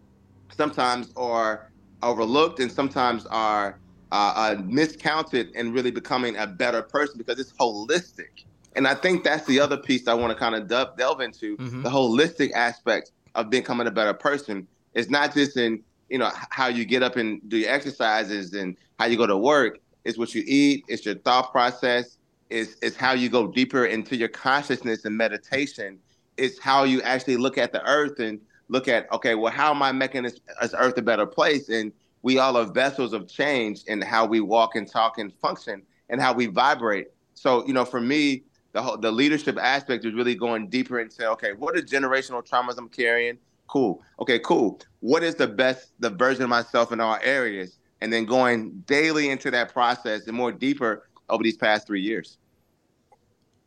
[0.57, 1.71] sometimes are
[2.03, 3.79] overlooked and sometimes are
[4.11, 8.45] uh, uh, miscounted and really becoming a better person because it's holistic.
[8.75, 11.57] And I think that's the other piece I want to kind of delve, delve into
[11.57, 11.83] mm-hmm.
[11.83, 14.67] the holistic aspect of becoming a better person.
[14.95, 18.77] It's not just in you know how you get up and do your exercises and
[18.99, 19.79] how you go to work.
[20.05, 20.85] It's what you eat.
[20.89, 22.19] It's your thought process.
[22.51, 25.99] It's, it's how you go deeper into your consciousness and meditation.
[26.37, 29.83] It's how you actually look at the earth and look at okay, well, how am
[29.83, 31.71] I making this, this earth a better place?
[31.71, 35.83] And we all are vessels of change in how we walk and talk and function
[36.11, 37.09] and how we vibrate.
[37.35, 41.11] So, you know, for me, the whole, the leadership aspect is really going deeper and
[41.11, 43.39] into okay, what are generational traumas I'm carrying?
[43.73, 44.03] Cool.
[44.21, 44.79] Okay, cool.
[45.01, 47.79] What is the best the version of myself in all areas?
[48.03, 52.37] And then going daily into that process and more deeper over these past three years.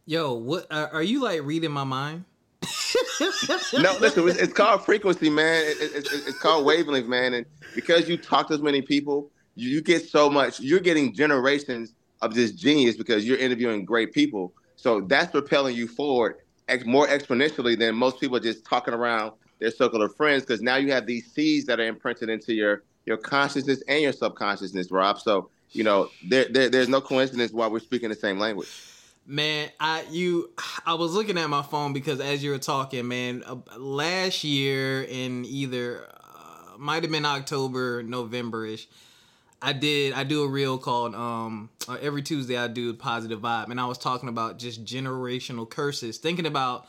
[0.06, 2.24] Yo, what are you like reading my mind?
[3.74, 5.64] no, listen, it's, called frequency, man.
[5.66, 7.34] It, it, it, it's called wavelength, man.
[7.34, 10.60] And because you talk to as many people, you, you get so much.
[10.60, 14.54] You're getting generations of this genius because you're interviewing great people.
[14.76, 16.36] So that's propelling you forward
[16.68, 20.44] ex- more exponentially than most people just talking around their circle of friends.
[20.44, 24.14] Because now you have these seeds that are imprinted into your your consciousness and your
[24.14, 25.20] subconsciousness, Rob.
[25.20, 28.70] So you know there, there there's no coincidence why we're speaking the same language.
[29.28, 30.52] Man, I you
[30.86, 35.02] I was looking at my phone because as you were talking, man, uh, last year
[35.04, 38.88] in either uh, might have been October, November-ish,
[39.64, 43.72] I did I do a reel called um uh, every Tuesday I do positive vibe
[43.72, 46.86] and I was talking about just generational curses, thinking about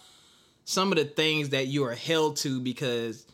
[0.67, 3.25] some of the things that you are held to because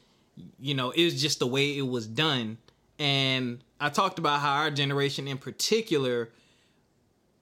[0.61, 2.59] you know, it was just the way it was done.
[2.99, 6.31] And I talked about how our generation in particular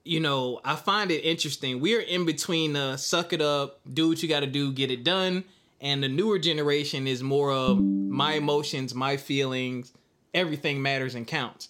[0.03, 1.79] you know, I find it interesting.
[1.79, 5.03] We're in between the suck it up, do what you got to do, get it
[5.03, 5.43] done,
[5.79, 9.93] and the newer generation is more of my emotions, my feelings,
[10.33, 11.67] everything matters and counts.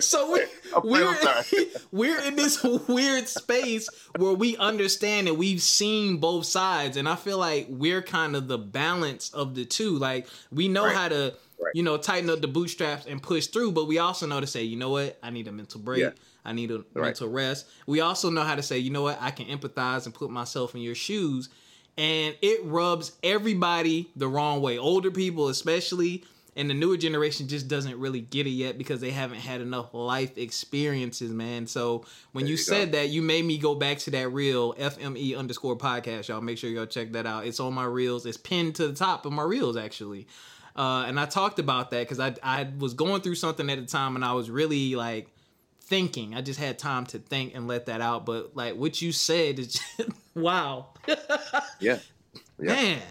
[0.00, 0.40] so we,
[0.82, 1.16] we're,
[1.92, 7.14] we're in this weird space where we understand and we've seen both sides and i
[7.16, 10.94] feel like we're kind of the balance of the two like we know Right.
[10.96, 11.70] how to Right.
[11.74, 14.64] you know tighten up the bootstraps and push through but we also know to say
[14.64, 16.10] you know what i need a mental break Yeah.
[16.44, 17.04] i need a Right.
[17.04, 20.12] mental rest we also know how to say you know what i can empathize and
[20.12, 21.48] put myself in your shoes
[21.96, 24.78] and it rubs everybody the wrong way.
[24.78, 26.24] Older people especially
[26.56, 29.92] and the newer generation just doesn't really get it yet because they haven't had enough
[29.92, 31.66] life experiences man.
[31.66, 35.36] So when you, you said that you made me go back to that real fme
[35.36, 36.40] underscore podcast y'all.
[36.40, 37.46] Make sure y'all check that out.
[37.46, 38.26] It's on my reels.
[38.26, 40.26] It's pinned to the top of my reels actually.
[40.76, 43.86] Uh, and i talked about that because I, I was going through something at the
[43.86, 45.28] time and i was really like
[45.86, 49.12] thinking i just had time to think and let that out but like what you
[49.12, 50.86] said is just, wow
[51.80, 51.98] Yeah.
[52.58, 52.74] Yeah.
[52.74, 53.02] man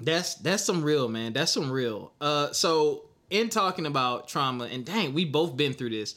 [0.00, 4.84] that's that's some real man that's some real uh so in talking about trauma and
[4.84, 6.14] dang we both been through this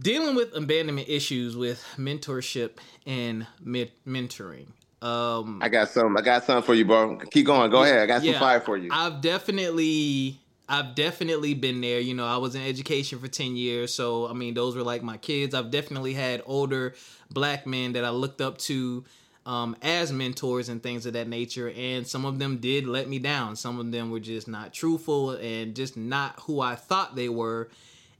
[0.00, 2.72] dealing with abandonment issues with mentorship
[3.06, 4.66] and men- mentoring
[5.02, 6.16] um I got some.
[6.16, 7.18] I got some for you, bro.
[7.30, 7.70] Keep going.
[7.70, 7.98] Go ahead.
[7.98, 8.38] I got some Yeah.
[8.40, 8.88] fire for you.
[8.90, 12.00] I've definitely I've definitely been there.
[12.00, 15.02] You know, I was in education for 10 years, so I mean, those were like
[15.02, 15.54] my kids.
[15.54, 16.94] I've definitely had older
[17.30, 19.04] black men that I looked up to
[19.46, 23.18] um, as mentors and things of that nature, and some of them did let me
[23.18, 23.56] down.
[23.56, 27.68] Some of them were just not truthful and just not who I thought they were.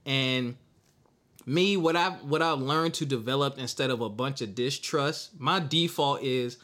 [0.05, 0.55] And
[1.47, 5.59] me, what I've what I've learned to develop instead of a bunch of distrust, my
[5.59, 6.57] default is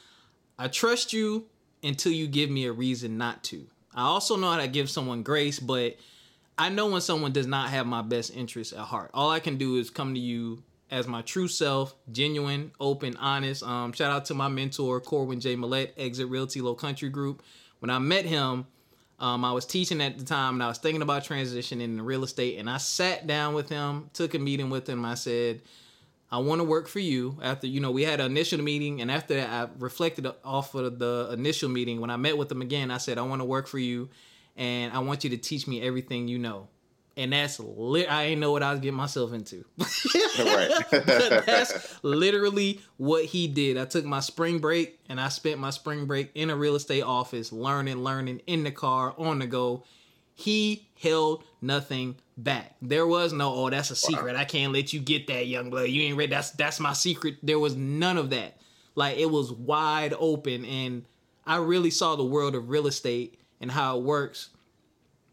[0.59, 1.45] I trust you
[1.83, 3.65] until you give me a reason not to.
[3.93, 5.97] I also know how to give someone grace, but
[6.57, 9.11] I know when someone does not have my best interests at heart.
[9.13, 13.63] All I can do is come to you as my true self, genuine, open, honest.
[13.63, 15.55] Um, shout out to my mentor, Corwin J.
[15.55, 17.41] Millette, Exit Realty Low Country Group.
[17.79, 18.67] When I met him,
[19.19, 22.23] um, I was teaching at the time and I was thinking about transitioning into real
[22.23, 22.59] estate.
[22.59, 25.05] And I sat down with him, took a meeting with him.
[25.05, 25.61] I said,
[26.31, 27.37] I want to work for you.
[27.41, 30.97] After you know, we had an initial meeting, and after that, I reflected off of
[30.97, 31.99] the initial meeting.
[31.99, 34.09] When I met with him again, I said, I want to work for you,
[34.55, 36.69] and I want you to teach me everything you know.
[37.17, 38.09] And that's lit.
[38.09, 39.65] I ain't know what I was getting myself into.
[41.45, 43.77] That's literally what he did.
[43.77, 47.01] I took my spring break and I spent my spring break in a real estate
[47.03, 49.83] office, learning, learning in the car, on the go.
[50.35, 52.75] He held nothing back.
[52.81, 54.35] There was no, oh, that's a secret.
[54.35, 55.89] I can't let you get that, young blood.
[55.89, 56.31] You ain't ready.
[56.31, 57.37] That's that's my secret.
[57.43, 58.57] There was none of that.
[58.95, 61.05] Like it was wide open, and
[61.45, 64.49] I really saw the world of real estate and how it works,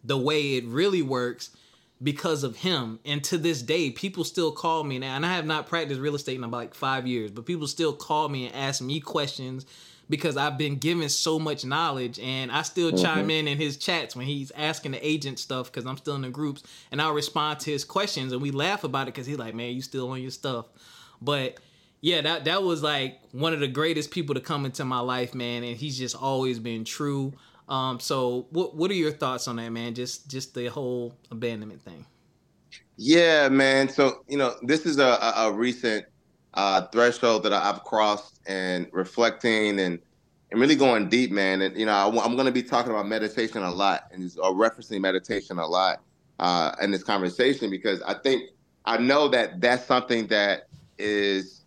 [0.05, 1.51] the way it really works
[2.03, 3.01] because of him.
[3.05, 6.15] And to this day, people still call me now, and I have not practiced real
[6.15, 9.67] estate in about like five years, but people still call me and ask me questions
[10.09, 14.17] because I've been given so much knowledge, and I still chime in in his chats
[14.17, 17.61] when he's asking the agent stuff because I'm still in the groups, and I'll respond
[17.61, 20.21] to his questions, and we laugh about it because he's like, "Man, you still on
[20.23, 20.67] your stuff,"
[21.21, 21.59] but.
[22.01, 25.35] Yeah, that that was like one of the greatest people to come into my life,
[25.35, 27.33] man, and he's just always been true.
[27.69, 29.95] Um, so what what are your thoughts on that, man?
[29.95, 32.07] Just just the whole abandonment thing.
[32.97, 33.89] Yeah, man.
[33.89, 36.07] So you know, this is a, a recent
[36.55, 39.99] uh, threshold that I've crossed and reflecting and
[40.51, 41.61] and really going deep, man.
[41.61, 44.53] And you know, I, am going to be talking about meditation a lot and or
[44.53, 46.01] referencing meditation a lot
[46.39, 48.51] uh, in this conversation because I think
[48.85, 51.59] I know that that's something that is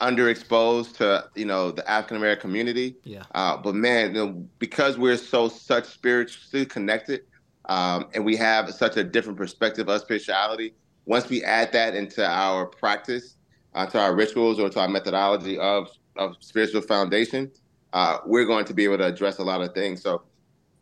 [0.00, 2.96] underexposed to you know the African American community.
[3.04, 3.24] Yeah.
[3.34, 7.22] Uh, but man, you know, because we're so such spiritually connected,
[7.66, 10.74] um, and we have such a different perspective of spirituality.
[11.06, 13.37] Once we add that into our practice,
[13.74, 17.50] uh, to our rituals, or to our methodology of of spiritual foundation,
[17.92, 20.02] uh, we're going to be able to address a lot of things.
[20.02, 20.22] So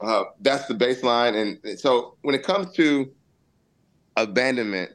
[0.01, 1.35] uh, that's the baseline.
[1.63, 3.13] And so when it comes to
[4.17, 4.93] abandonment,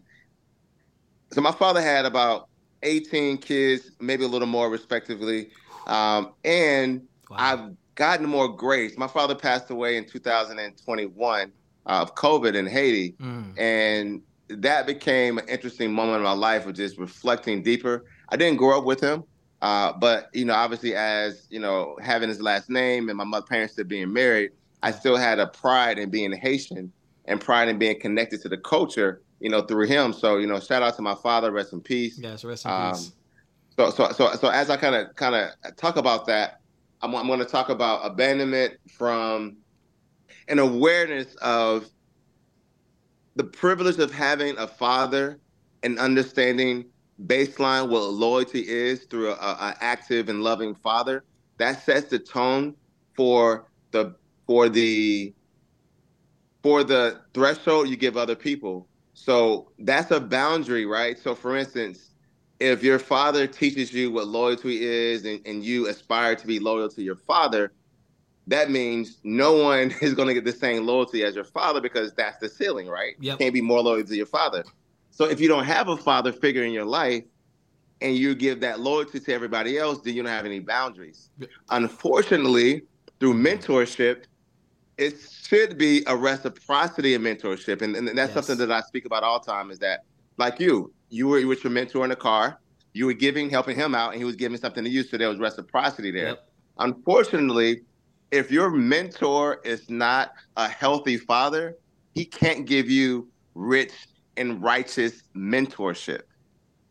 [1.32, 2.50] so my father had about
[2.84, 5.52] 18 kids, maybe a little more, respectively,
[5.88, 7.38] um, and Wow.
[7.40, 8.98] I've gotten more grace.
[8.98, 11.52] My father passed away in 2021
[11.86, 13.58] of COVID in Haiti, Mm.
[13.58, 14.22] and
[14.58, 18.06] that became an interesting moment in my life of just reflecting deeper.
[18.30, 19.24] I didn't grow up with him,
[19.62, 23.46] uh, but you know, obviously, as you know, having his last name and my mother
[23.46, 24.52] parents still being married,
[24.84, 26.92] I still had a pride in being Haitian
[27.26, 29.22] and pride in being connected to the culture.
[29.40, 30.14] You know, through him.
[30.14, 32.20] So you know, shout out to my father, rest in peace.
[32.20, 33.12] Yes, rest in Um, peace.
[33.76, 36.60] So, so, so, so as I kind of, kind of talk about that,
[37.02, 39.58] I'm, I'm going to talk about abandonment from
[40.48, 41.90] an awareness of
[43.36, 45.40] the privilege of having a father
[45.84, 46.86] and understanding
[47.26, 51.24] baseline what loyalty is through a, a active and loving father.
[51.58, 52.76] That sets the tone
[53.16, 54.16] for the
[54.48, 55.34] for the
[56.64, 58.88] for the threshold you give other people.
[59.14, 61.18] So that's a boundary, right?
[61.18, 62.12] So for instance,
[62.60, 66.90] if your father teaches you what loyalty is and, and you aspire to be loyal
[66.90, 67.74] to your father,
[68.52, 72.14] that means no one is going to get the same loyalty as your father because
[72.14, 73.16] that's the ceiling, right?
[73.20, 73.34] Yep.
[73.34, 74.64] You can't be more loyal to your father.
[75.10, 77.24] So if you don't have a father figure in your life
[78.02, 81.30] and you give that loyalty to everybody else, then you don't have any boundaries.
[81.40, 81.50] Yep.
[81.70, 82.84] Unfortunately,
[83.20, 84.24] through mentorship,
[84.98, 87.82] it should be a reciprocity of mentorship.
[87.82, 88.46] And, and that's Yes.
[88.48, 90.02] something that I speak about all the time is that,
[90.38, 92.60] like you, you were with your mentor in the car,
[92.94, 95.04] you were giving, helping him out, and he was giving something to you.
[95.04, 96.28] So there was reciprocity there.
[96.30, 96.48] Yep.
[96.80, 97.82] Unfortunately,
[98.32, 101.78] if your mentor is not a healthy father,
[102.14, 103.92] he can't give you rich
[104.38, 106.22] and righteous mentorship.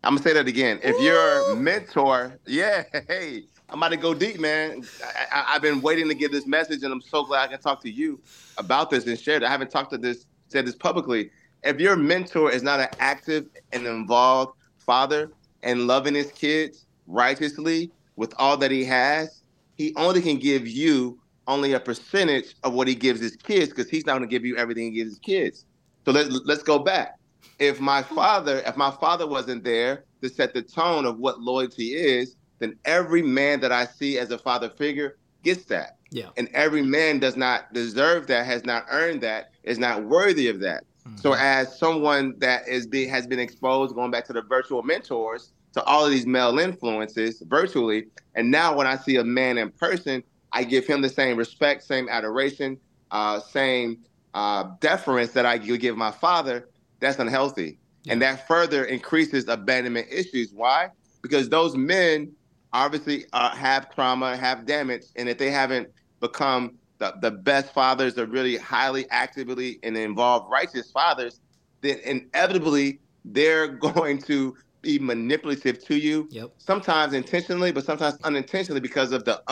[0.04, 0.80] I'm gonna say that again.
[0.82, 4.82] If your mentor, yeah, hey, I'm about to go deep, man.
[5.04, 7.60] I, I, I've been waiting to give this message, and I'm so glad I can
[7.60, 8.20] talk to you
[8.56, 9.42] about this and share it.
[9.42, 11.30] I haven't talked to this, said this publicly.
[11.62, 15.30] If your mentor is not an active and involved father
[15.62, 19.42] and loving his kids righteously with all that he has,
[19.76, 21.19] he only can give you
[21.50, 24.44] only a percentage of what he gives his kids because he's not going to give
[24.44, 25.64] you everything he gives his kids.
[26.04, 27.18] So let's let's go back.
[27.58, 31.94] If my father, if my father wasn't there to set the tone of what loyalty
[31.94, 35.96] is, then every man that I see as a father figure gets that.
[36.10, 36.30] Yeah.
[36.36, 40.60] And every man does not deserve that, has not earned that, is not worthy of
[40.60, 40.84] that.
[41.16, 41.40] So mm-hmm.
[41.40, 45.82] as someone that is be, has been exposed, going back to the virtual mentors, to
[45.84, 50.22] all of these male influences virtually, and now when I see a man in person,
[50.52, 52.78] I give him the same respect, same adoration,
[53.10, 53.98] uh, same
[54.34, 56.68] uh, deference that I give my father.
[57.00, 60.52] That's unhealthy, and that further increases abandonment issues.
[60.52, 60.90] Why?
[61.22, 62.32] Because those men
[62.72, 65.88] obviously uh, have trauma, have damage, and if they haven't
[66.20, 71.40] become the, the best fathers or really highly actively and involved righteous fathers,
[71.80, 76.28] then inevitably they're going to be manipulative to you.
[76.30, 76.52] Yep.
[76.58, 79.42] Sometimes intentionally, but sometimes unintentionally because of the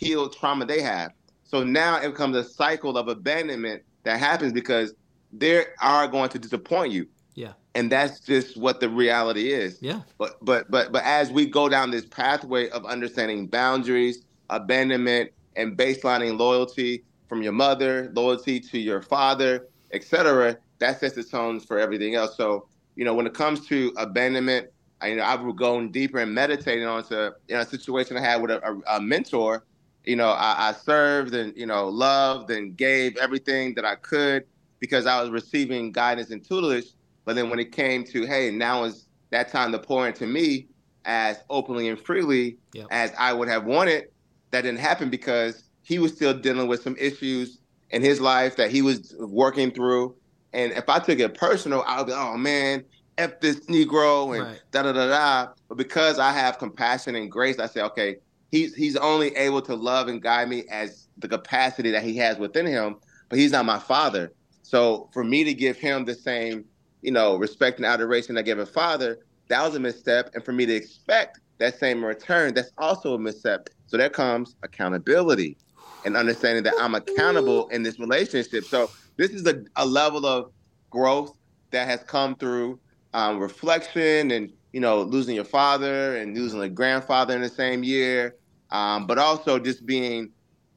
[0.00, 1.12] unhealed trauma they have.
[1.44, 4.94] So now it becomes a cycle of abandonment that happens because
[5.32, 7.06] they are going to disappoint you.
[7.34, 7.52] Yeah.
[7.74, 9.78] And that's just what the reality is.
[9.80, 10.02] Yeah.
[10.18, 15.76] But but but but as we go down this pathway of understanding boundaries, abandonment, and
[15.76, 21.78] baselining loyalty from your mother, loyalty to your father, etc., that sets the tones for
[21.78, 22.36] everything else.
[22.36, 24.68] So you know, when it comes to abandonment,
[25.00, 28.42] I, you know, I've gone deeper and meditating onto you know, a situation I had
[28.42, 29.64] with a, a, a mentor.
[30.04, 34.44] You know, I, I served and you know loved and gave everything that I could
[34.80, 36.86] because I was receiving guidance and tutelage.
[37.24, 40.68] But then when it came to hey, now is that time to pour into me
[41.04, 42.86] as openly and freely Yep.
[42.90, 44.04] as I would have wanted,
[44.50, 47.58] that didn't happen because he was still dealing with some issues
[47.90, 50.16] in his life that he was working through.
[50.52, 52.84] And if I took it personal, I would be, oh man,
[53.18, 54.60] F this Negro and Right.
[54.72, 55.52] da da da da.
[55.68, 58.16] But because I have compassion and grace, I say, okay,
[58.50, 62.38] he's he's only able to love and guide me as the capacity that he has
[62.38, 62.96] within him,
[63.28, 64.32] but he's not my father.
[64.62, 66.64] So for me to give him the same,
[67.02, 70.30] you know, respect and adoration I give a father, that was a misstep.
[70.34, 73.68] And for me to expect that same return, that's also a misstep.
[73.86, 75.56] So there comes accountability
[76.04, 78.64] and understanding that I'm accountable in this relationship.
[78.64, 80.52] So this is a, a level of
[80.90, 81.32] growth
[81.72, 82.80] that has come through
[83.12, 87.82] um, reflection and you know losing your father and losing a grandfather in the same
[87.82, 88.36] year,
[88.72, 90.32] um, but also just being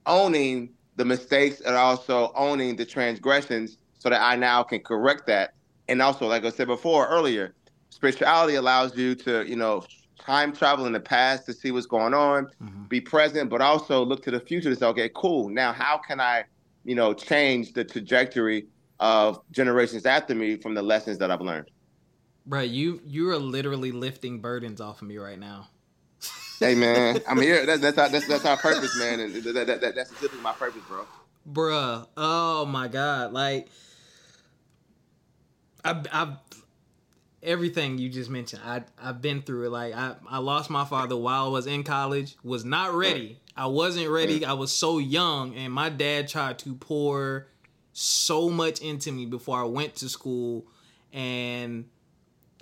[0.05, 5.51] owning the mistakes and also owning the transgressions so that I now can correct that.
[5.87, 7.55] And also, like I said before earlier,
[7.89, 9.87] spirituality allows you to you know
[10.19, 12.89] time travel in the past to see what's going on, Mhm.
[12.89, 15.49] be present, but also look to the future to say, okay, cool.
[15.49, 16.45] Now, how can I,
[16.83, 18.67] you know, change the trajectory
[18.99, 21.69] of generations after me from the lessons that I've learned?
[22.45, 22.69] Right.
[22.69, 25.69] You you are literally lifting burdens off of me right now.
[26.63, 27.65] Hey, man, I'm here.
[27.65, 30.53] That's that's our, that's that's our purpose, man, and that, that, that, that's specifically my
[30.53, 31.05] purpose, bro.
[31.51, 32.07] Bruh.
[32.15, 33.33] Oh my god.
[33.33, 33.67] Like
[35.83, 36.37] I've I've
[37.41, 38.61] everything you just mentioned.
[38.65, 39.69] I I've been through it.
[39.69, 42.35] Like I, I lost my father while I was in college.
[42.43, 43.39] Was not ready.
[43.55, 44.41] I wasn't ready.
[44.41, 44.47] Mm.
[44.47, 47.47] I was so young and my dad tried to pour
[47.91, 50.65] so much into me before I went to school
[51.11, 51.85] and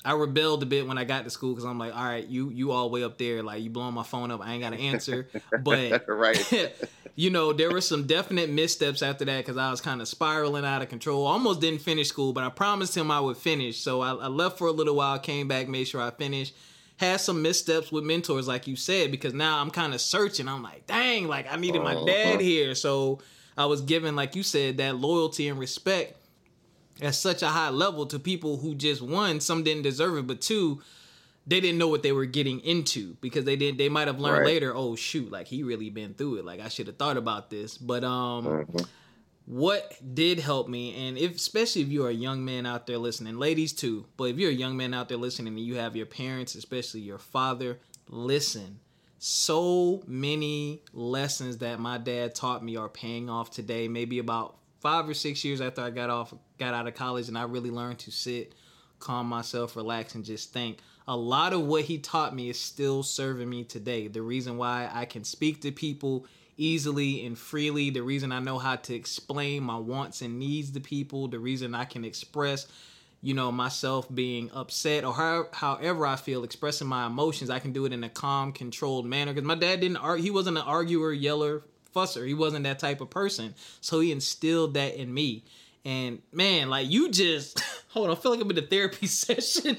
[0.03, 2.49] I rebelled a bit when I got to school because I'm like, all right, you
[2.49, 4.79] you all way up there, like you blowing my phone up, I ain't got to
[4.79, 5.27] answer.
[5.57, 6.73] But right.
[7.15, 10.65] you know, there were some definite missteps after that because I was kind of spiraling
[10.65, 11.25] out of control.
[11.27, 13.77] Almost didn't finish school, but I promised him I would finish.
[13.77, 16.55] So I, I left for a little while, came back, made sure I finished.
[16.97, 20.47] Had some missteps with mentors, like you said, because now I'm kind of searching.
[20.47, 22.05] I'm like, dang, like I needed my Uh-huh.
[22.05, 22.75] dad here.
[22.75, 23.19] So
[23.57, 26.15] I was given, like you said, that loyalty and respect
[27.01, 30.39] at such a high level to people who just one, some didn't deserve it, but
[30.39, 30.81] two,
[31.47, 34.39] they didn't know what they were getting into because they didn't they might have learned
[34.39, 34.47] right.
[34.47, 36.45] later, oh shoot, like he really been through it.
[36.45, 37.77] Like I should have thought about this.
[37.77, 38.83] But um mm-hmm.
[39.45, 43.39] what did help me, and if especially if you're a young man out there listening,
[43.39, 46.05] ladies too, but if you're a young man out there listening and you have your
[46.05, 48.79] parents, especially your father, listen.
[49.23, 53.87] So many lessons that my dad taught me are paying off today.
[53.87, 57.37] Maybe about five or six years after I got off, got out of college, and
[57.37, 58.53] I really learned to sit,
[58.99, 60.79] calm myself, relax, and just think.
[61.07, 64.07] A lot of what he taught me is still serving me today.
[64.07, 66.25] The reason why I can speak to people
[66.57, 70.79] easily and freely, the reason I know how to explain my wants and needs to
[70.79, 72.67] people, the reason I can express
[73.23, 77.71] you know myself being upset or how, however i feel expressing my emotions i can
[77.71, 80.63] do it in a calm controlled manner because my dad didn't argue he wasn't an
[80.63, 81.61] arguer yeller
[81.93, 82.25] fusser.
[82.25, 83.53] He wasn't that type of person.
[83.81, 85.43] So he instilled that in me.
[85.83, 89.77] And man, like you just hold on, I feel like I'm in a therapy session.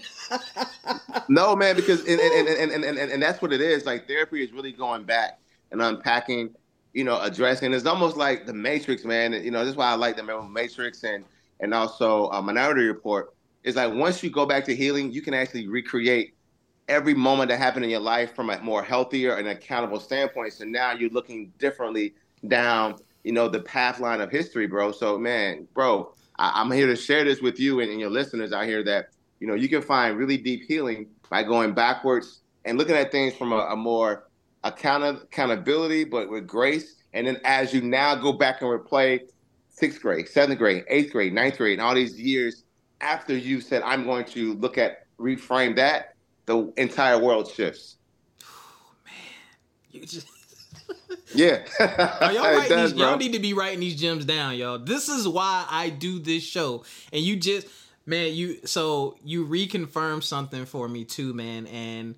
[1.29, 3.87] no, man, because and and, and, and, and, and that's what it is.
[3.87, 5.39] Like therapy is really going back
[5.71, 6.55] and unpacking,
[6.93, 7.73] you know, addressing.
[7.73, 9.33] It's almost like the Matrix, man.
[9.33, 11.25] You know, that's why I like the Matrix and
[11.61, 13.35] and also a Minority Report.
[13.63, 16.35] Is like once you go back to healing, you can actually recreate
[16.89, 20.53] every moment that happened in your life from a more healthier and accountable standpoint.
[20.53, 22.15] So now you're looking differently
[22.49, 24.93] down, you know, the path line of history, bro.
[24.93, 28.53] So man, bro, I, am here to share this with you and, and your listeners
[28.53, 29.11] out here that
[29.41, 33.35] you know you can find really deep healing by going backwards and looking at things
[33.35, 34.29] from a, a more
[34.65, 36.97] account- accountability, but with grace.
[37.13, 39.21] And then as you now go back and replay
[39.69, 42.65] sixth grade, seventh grade, eighth grade, ninth grade, and all these years
[43.01, 46.12] after you said, I'm going to look at reframe that
[46.47, 47.97] the entire world shifts.
[48.45, 49.15] Oh, man,
[49.91, 50.27] you just.
[51.35, 51.63] yeah,
[52.33, 54.79] y'all, does, these, y'all need to be writing these gems down, y'all.
[54.79, 57.67] This is why I do this show, and you just,
[58.05, 61.67] man, you so you reconfirmed something for me too, man.
[61.69, 62.17] And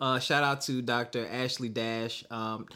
[0.00, 1.26] uh, shout out to Dr.
[1.28, 2.24] Ashley Dash.
[2.30, 2.66] Um,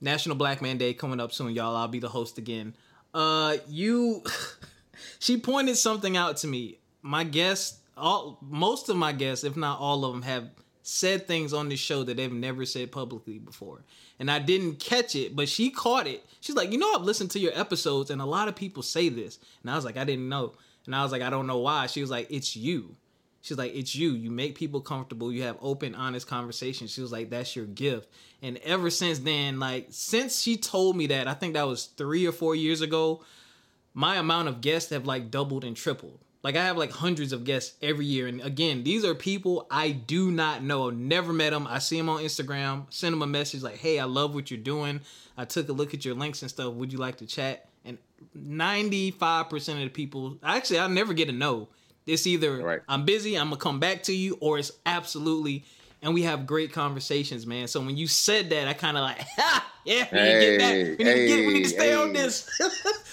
[0.00, 1.74] National Black Man Day coming up soon, y'all.
[1.74, 2.74] I'll be the host again.
[3.14, 4.22] Uh, you,
[5.18, 6.78] she pointed something out to me.
[7.02, 10.50] My guest all most of my guests, if not all of them, have
[10.82, 13.82] said things on this show that they've never said publicly before.
[14.20, 16.24] And I didn't catch it, but she caught it.
[16.40, 19.08] She's like, you know, I've listened to your episodes, and a lot of people say
[19.08, 19.38] this.
[19.62, 20.54] And I was like, I didn't know.
[20.86, 21.86] And I was like, I don't know why.
[21.88, 22.94] She was like, it's you.
[23.42, 24.12] She's like, it's you.
[24.12, 25.32] You make people comfortable.
[25.32, 26.92] You have open, honest conversations.
[26.92, 28.08] She was like, that's your gift.
[28.42, 32.26] And ever since then, like, since she told me that, I think that was three
[32.26, 33.24] or four years ago,
[33.92, 36.20] my amount of guests have like doubled and tripled.
[36.46, 39.90] Like I have like hundreds of guests every year, and again, these are people I
[39.90, 41.66] do not know, never met them.
[41.66, 44.60] I see them on Instagram, send them a message like, "Hey, I love what you're
[44.60, 45.00] doing.
[45.36, 46.72] I took a look at your links and stuff.
[46.74, 47.98] Would you like to chat?" And
[48.38, 51.66] 95% of the people, actually, I never get a no.
[52.06, 52.80] It's either right.
[52.88, 55.64] I'm busy, I'm gonna come back to you, or it's absolutely.
[56.00, 57.66] And we have great conversations, man.
[57.66, 60.50] So when you said that, I kind of like, ha, yeah, we hey, need to
[60.50, 60.74] get back.
[60.74, 61.46] We need hey, to get.
[61.48, 61.94] We need to stay hey.
[61.96, 62.48] on this.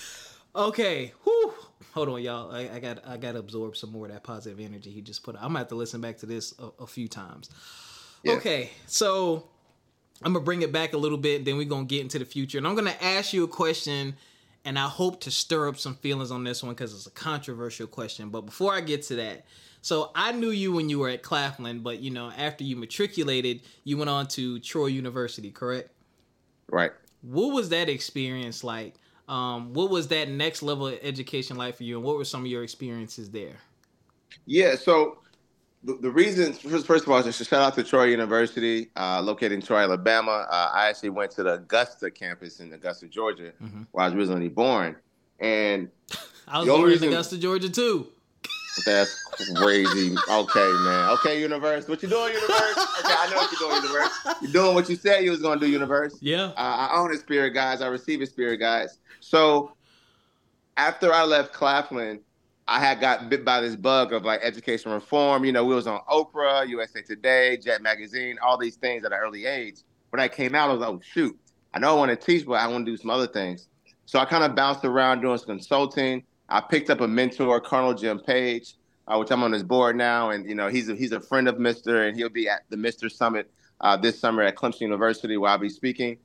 [0.55, 1.53] okay, whew
[1.93, 2.51] hold on, y'all.
[2.51, 5.23] I, I, got I got to absorb some more of that positive energy he just
[5.23, 5.35] put.
[5.35, 7.49] I'm gonna have to listen back to this a, a few times.
[8.23, 8.33] Yeah.
[8.33, 9.47] Okay, so
[10.23, 12.25] I'm gonna bring it back a little bit, and then we're gonna get into the
[12.25, 14.15] future, and I'm gonna ask you a question,
[14.65, 17.87] and I hope to stir up some feelings on this one because it's a controversial
[17.87, 18.29] question.
[18.29, 19.45] But before I get to that.
[19.81, 23.59] So I knew you when you were at Claflin, but you know, after you matriculated,
[23.83, 25.89] you went on to Troy University, correct?
[26.71, 26.93] Right.
[27.21, 28.95] What was that experience like?
[29.27, 32.41] Um, what was that next level of education like for you, and what were some
[32.41, 33.55] of your experiences there?
[34.45, 35.19] Yeah, so
[35.83, 39.53] the, the reason, first, first of all, just shout out to Troy University, uh, located
[39.53, 40.47] in Troy, Alabama.
[40.49, 43.83] Uh, I actually went to the Augusta campus in Augusta, Georgia, mm-hmm.
[43.91, 44.95] where I was originally born.
[45.39, 45.89] And
[46.47, 48.07] I was born in Augusta, Georgia, too.
[48.85, 49.23] That's
[49.55, 50.15] crazy.
[50.29, 51.09] okay, man.
[51.11, 51.87] Okay, universe.
[51.87, 52.77] What you doing, universe?
[52.99, 54.19] Okay, I know what you're doing, universe.
[54.41, 56.17] You're doing what you said you was gonna do, universe.
[56.21, 56.45] Yeah.
[56.57, 57.81] Uh, I own a spirit guys.
[57.81, 58.99] I receive a spirit guys.
[59.19, 59.73] So
[60.77, 62.19] after I left Claflin,
[62.67, 65.45] I had got bit by this bug of like education reform.
[65.45, 69.19] You know, we was on Oprah, USA Today, Jet Magazine, all these things at an
[69.19, 69.81] early age.
[70.09, 71.37] When I came out, I was like, oh shoot,
[71.73, 73.67] I know I want to teach, but I want to do some other things.
[74.05, 77.93] So I kind of bounced around doing some consulting I picked up a mentor, Colonel
[77.93, 78.75] Jim Page,
[79.07, 81.47] uh, which I'm on his board now, and you know he's a, he's a friend
[81.47, 83.49] of Mister, and he'll be at the Mister Summit
[83.81, 86.17] uh, this summer at Clemson University where I'll be speaking.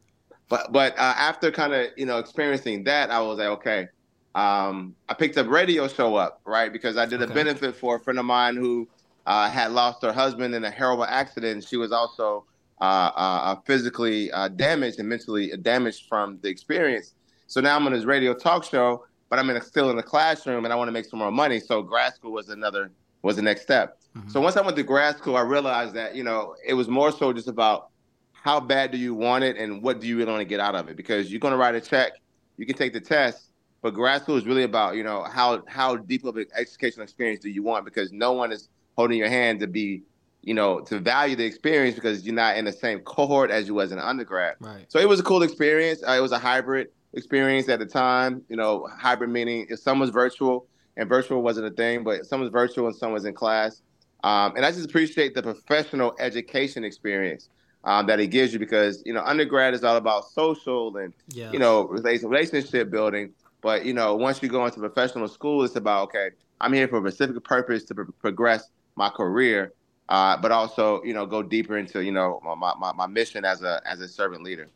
[0.48, 3.88] But but uh, after kind of you know experiencing that, I was like, okay,
[4.34, 7.30] um, I picked up radio show up right because I did okay.
[7.30, 8.88] a benefit for a friend of mine who
[9.26, 11.64] uh, had lost her husband in a horrible accident.
[11.64, 12.44] She was also
[12.80, 17.14] uh, uh, physically damaged and mentally damaged from the experience.
[17.46, 20.02] So now I'm on this radio talk show, but I'm in a, still in the
[20.02, 21.60] classroom, and I want to make some more money.
[21.60, 22.90] So grad school was another
[23.22, 23.98] was the next step.
[24.16, 24.30] Mm-hmm.
[24.30, 27.12] So once I went to grad school, I realized that you know it was more
[27.12, 27.88] so just about
[28.32, 30.74] how bad do you want it and what do you really want to get out
[30.74, 32.12] of it because you're going to write a check,
[32.56, 33.50] you can take the test,
[33.82, 37.40] but grad school is really about you know how how deep of an educational experience
[37.40, 40.02] do you want because no one is holding your hand to be
[40.42, 43.74] you know to value the experience because you're not in the same cohort as you
[43.74, 44.56] was in undergrad.
[44.60, 44.86] Right.
[44.88, 46.02] So it was a cool experience.
[46.06, 48.42] Uh, it was a hybrid experience at the time.
[48.48, 52.40] You know, hybrid meaning if some was virtual and virtual wasn't a thing, but some
[52.40, 53.82] was virtual and some was in class.
[54.24, 57.50] Um, and I just appreciate the professional education experience
[57.84, 61.50] um, that it gives you because you know undergrad is all about social and yeah.
[61.52, 63.32] you know relationship building.
[63.60, 66.30] But you know once you go into professional school, it's about okay,
[66.60, 69.72] I'm here for a specific purpose to pro- progress my career,
[70.08, 73.62] uh, but also you know go deeper into you know my, my, my mission as
[73.62, 74.68] a as a servant leader.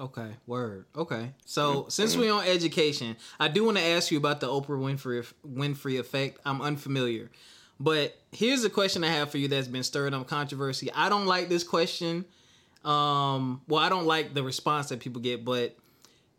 [0.00, 0.86] Okay, word.
[0.96, 4.68] Okay, so since we're on education, I do want to ask you about the Oprah
[4.68, 6.38] Winfrey Winfrey effect.
[6.46, 7.30] I'm unfamiliar,
[7.78, 10.90] but here's a question I have for you that's been stirring up controversy.
[10.94, 12.24] I don't like this question.
[12.82, 15.76] Um, well, I don't like the response that people get, but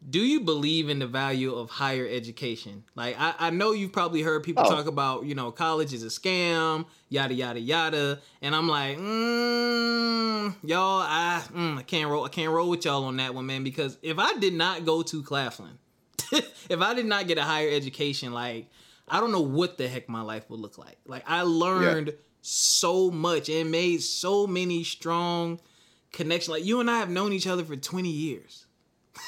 [0.09, 2.83] do you believe in the value of higher education?
[2.95, 4.69] Like, I, I know you've probably heard people oh.
[4.69, 10.55] talk about, you know, college is a scam, yada yada yada, and I'm like, mm,
[10.63, 13.63] y'all, I, mm, I can't roll, I can't roll with y'all on that one, man,
[13.63, 15.77] because if I did not go to Claflin,
[16.31, 18.69] if I did not get a higher education, like,
[19.07, 20.97] I don't know what the heck my life would look like.
[21.05, 22.13] Like, I learned yeah.
[22.41, 25.59] so much and made so many strong
[26.11, 26.49] connections.
[26.49, 28.65] Like, you and I have known each other for 20 years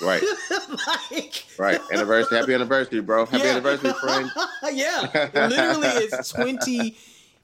[0.01, 0.23] Right.
[1.11, 1.79] like, right.
[1.91, 2.37] Anniversary.
[2.39, 3.25] Happy anniversary, bro.
[3.25, 3.51] Happy yeah.
[3.51, 4.31] anniversary, friend.
[4.73, 5.09] yeah.
[5.33, 6.97] Literally, it's 20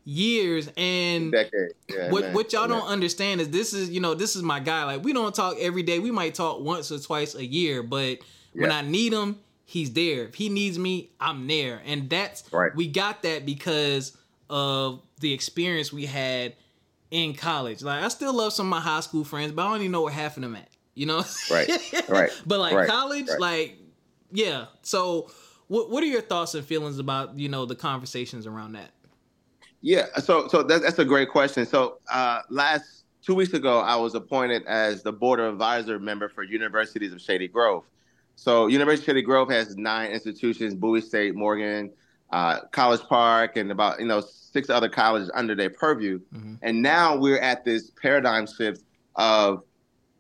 [0.06, 0.70] years.
[0.76, 1.72] And Decade.
[1.90, 4.84] Yeah, what, what y'all don't understand is this is, you know, this is my guy.
[4.84, 6.00] Like, we don't talk every day.
[6.00, 8.20] We might talk once or twice a year, but
[8.54, 8.62] yeah.
[8.62, 10.26] when I need him, he's there.
[10.26, 11.82] If he needs me, I'm there.
[11.86, 12.76] And that's, right.
[12.76, 14.18] we got that because
[14.50, 16.56] of the experience we had
[17.12, 17.84] in college.
[17.84, 20.02] Like, I still love some of my high school friends, but I don't even know
[20.02, 20.69] where half of them at
[21.00, 21.24] you know?
[21.50, 21.70] Right.
[22.10, 22.30] Right.
[22.46, 22.90] but like right.
[22.90, 23.40] college, right.
[23.40, 23.78] like
[24.32, 24.66] yeah.
[24.82, 25.30] So
[25.68, 28.92] what what are your thoughts and feelings about, you know, the conversations around that?
[29.82, 31.66] Yeah, so so that, that's a great question.
[31.66, 36.28] So uh last two weeks ago I was appointed as the board of advisor member
[36.28, 37.84] for Universities of Shady Grove.
[38.36, 41.92] So University of Shady Grove has nine institutions, Bowie State, Morgan,
[42.32, 46.20] uh, College Park, and about you know six other colleges under their purview.
[46.34, 46.56] Mm-hmm.
[46.62, 48.84] And now we're at this paradigm shift
[49.16, 49.64] of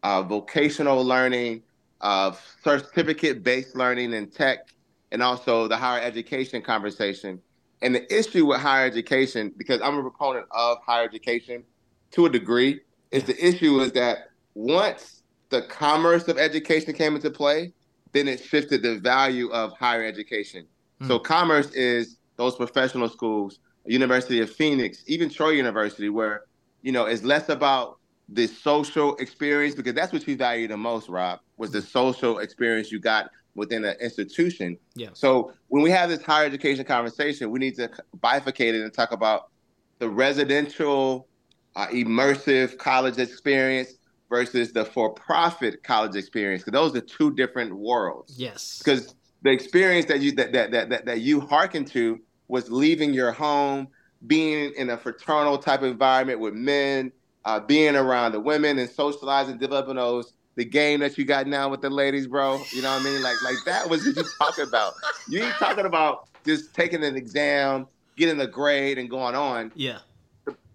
[0.03, 1.61] uh, vocational learning,
[2.01, 2.33] uh,
[2.63, 4.69] certificate-based learning in tech,
[5.11, 7.41] and also the higher education conversation.
[7.81, 11.63] And the issue with higher education, because I'm a proponent of higher education
[12.11, 12.81] to a degree,
[13.11, 17.73] is the issue is that once the commerce of education came into play,
[18.11, 20.65] then it shifted the value of higher education.
[21.01, 21.07] Mm.
[21.07, 26.43] So commerce is those professional schools, University of Phoenix, even Troy University, where
[26.81, 27.98] you know it's less about
[28.31, 32.91] the social experience because that's what you value the most, Rob, was the social experience
[32.91, 34.77] you got within an institution.
[34.95, 35.09] Yeah.
[35.13, 39.11] So when we have this higher education conversation, we need to bifurcate it and talk
[39.11, 39.49] about
[39.97, 41.27] the residential,
[41.75, 43.95] uh, immersive college experience
[44.29, 46.63] versus the for-profit college experience.
[46.63, 48.35] Because those are two different worlds.
[48.37, 48.77] Yes.
[48.77, 53.13] Because the experience that you that, that that that that you hearken to was leaving
[53.13, 53.87] your home,
[54.27, 57.11] being in a fraternal type of environment with men
[57.49, 61.69] uh, being around the women and socializing, developing those the game that you got now
[61.69, 62.61] with the ladies, bro.
[62.73, 63.23] You know what I mean?
[63.23, 64.93] Like like that was what you talking about.
[65.27, 67.87] You ain't talking about just taking an exam,
[68.17, 69.71] getting a grade, and going on.
[69.75, 69.99] Yeah.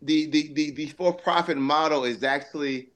[0.03, 2.89] The the the, the for profit model is actually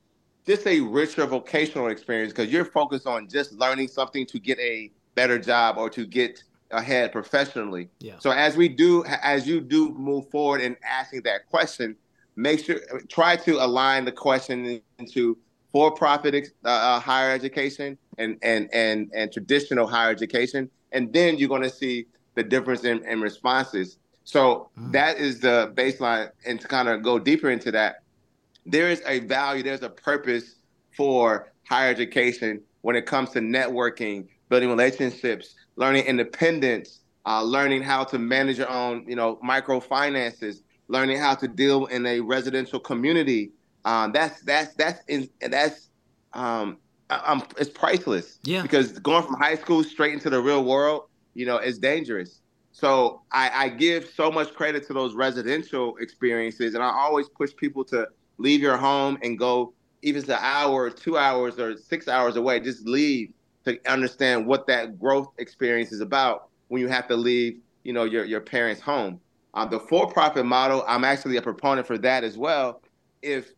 [0.45, 4.91] just a richer vocational experience because you're focused on just learning something to get a
[5.15, 7.91] better job or to get ahead professionally.
[8.01, 8.15] Yeah.
[8.19, 11.97] So as we do, as you do move forward in asking that question,
[12.39, 12.79] make sure
[13.09, 15.37] try to align the question into
[15.73, 21.49] for-profit uh, uh, higher education and and and and traditional higher education, and then you're
[21.49, 23.99] going to see the difference in, in responses.
[24.25, 24.93] So mm.
[24.93, 28.03] that is the baseline, and to kind of go deeper into that,
[28.65, 30.57] there is a value, there's a purpose
[30.97, 38.05] for higher education when it comes to networking, building relationships, learning independence, uh, learning how
[38.05, 43.53] to manage your own, you know, microfinances, learning how to deal in a residential community.
[43.85, 45.91] Um, that's that's that's in, that's
[46.33, 46.79] um,
[47.11, 48.39] I'm, it's priceless.
[48.45, 48.63] Yeah.
[48.63, 52.41] Because going from high school straight into the real world, you know, is dangerous.
[52.73, 57.55] So I, I give so much credit to those residential experiences, and I always push
[57.57, 58.07] people to
[58.39, 59.73] leave your home and go
[60.03, 62.61] even an hour, two hours, or six hours away.
[62.61, 63.33] Just leave
[63.65, 68.05] to understand what that growth experience is about when you have to leave, you know,
[68.05, 69.21] your your parents' home.
[69.59, 72.81] Uh, the for-profit model, I'm actually a proponent for that as well.
[73.23, 73.53] If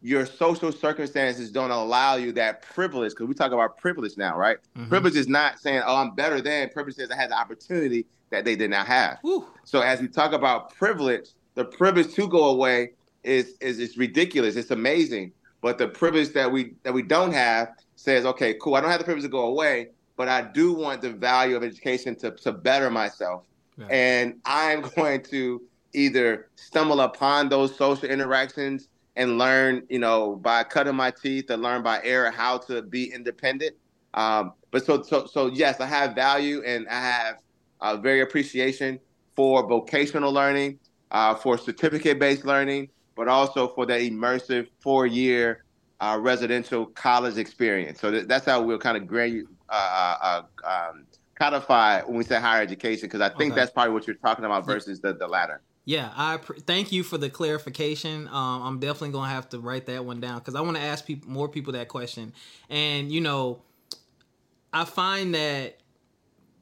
[0.00, 4.58] your social circumstances don't allow you that privilege, because we talk about privilege now, right?
[4.76, 4.88] Mm-hmm.
[4.88, 8.44] Privilege is not saying, "Oh, I'm better than." Privilege says I had the opportunity that
[8.44, 9.18] they did not have.
[9.22, 9.46] Whew.
[9.64, 12.92] So as we talk about privilege, the privilege to go away
[13.24, 14.56] is is it's ridiculous.
[14.56, 18.76] It's amazing, but the privilege that we that we don't have says, okay, cool.
[18.76, 21.64] I don't have the privilege to go away, but I do want the value of
[21.64, 23.44] education to to better myself,
[23.88, 25.62] and I'm going to
[25.92, 31.62] either stumble upon those social interactions and learn, you know, by cutting my teeth and
[31.62, 33.76] learn by error how to be independent.
[34.14, 37.36] Um, but so so so yes, I have value and I have
[37.80, 38.98] uh, very appreciation
[39.36, 40.78] for vocational learning,
[41.10, 45.64] uh, for certificate based learning, but also for that immersive four year
[46.00, 48.00] uh, residential college experience.
[48.00, 51.06] So th- that's how we'll kind of grade, uh, uh, um,
[51.40, 53.60] codify when we say higher education, because I think okay.
[53.60, 55.62] that's probably what you're talking about versus the, the latter.
[55.86, 58.28] Yeah, I pr- thank you for the clarification.
[58.28, 61.04] Um, I'm definitely gonna have to write that one down because I want to ask
[61.04, 62.34] people more people that question.
[62.68, 63.62] And you know,
[64.72, 65.78] I find that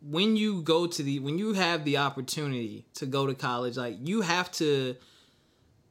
[0.01, 3.97] when you go to the when you have the opportunity to go to college, like
[4.01, 4.97] you have to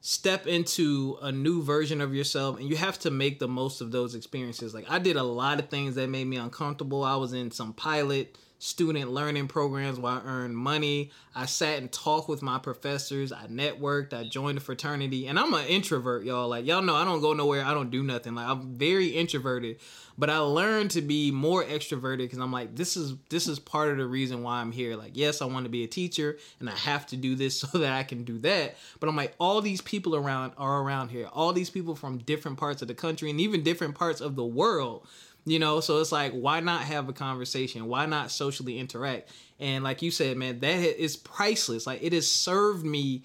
[0.00, 3.92] step into a new version of yourself and you have to make the most of
[3.92, 4.72] those experiences.
[4.72, 7.04] Like I did a lot of things that made me uncomfortable.
[7.04, 11.10] I was in some pilot student learning programs where I earned money.
[11.34, 13.30] I sat and talked with my professors.
[13.32, 14.12] I networked.
[14.12, 15.28] I joined a fraternity.
[15.28, 16.48] And I'm an introvert, y'all.
[16.48, 17.64] Like y'all know I don't go nowhere.
[17.64, 18.34] I don't do nothing.
[18.34, 19.78] Like I'm very introverted.
[20.18, 23.90] But I learned to be more extroverted because I'm like, this is this is part
[23.90, 24.96] of the reason why I'm here.
[24.96, 27.78] Like, yes, I want to be a teacher and I have to do this so
[27.78, 28.76] that I can do that.
[28.98, 31.28] But I'm like, all these people around are around here.
[31.32, 34.44] All these people from different parts of the country and even different parts of the
[34.44, 35.06] world
[35.50, 37.86] you know so it's like why not have a conversation?
[37.86, 39.30] Why not socially interact?
[39.58, 41.86] And like you said man that is priceless.
[41.86, 43.22] Like it has served me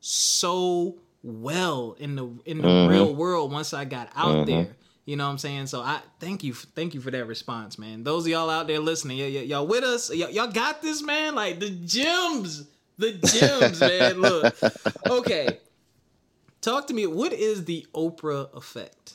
[0.00, 2.92] so well in the in the mm-hmm.
[2.92, 4.50] real world once i got out mm-hmm.
[4.50, 4.76] there.
[5.04, 5.66] You know what i'm saying?
[5.66, 8.04] So i thank you thank you for that response man.
[8.04, 10.10] Those of y'all out there listening y- y- y'all with us?
[10.10, 11.34] Y- y'all got this man?
[11.34, 12.66] Like the gems
[12.98, 14.20] the gems man.
[14.20, 14.54] Look.
[15.06, 15.58] Okay.
[16.60, 19.14] Talk to me what is the oprah effect?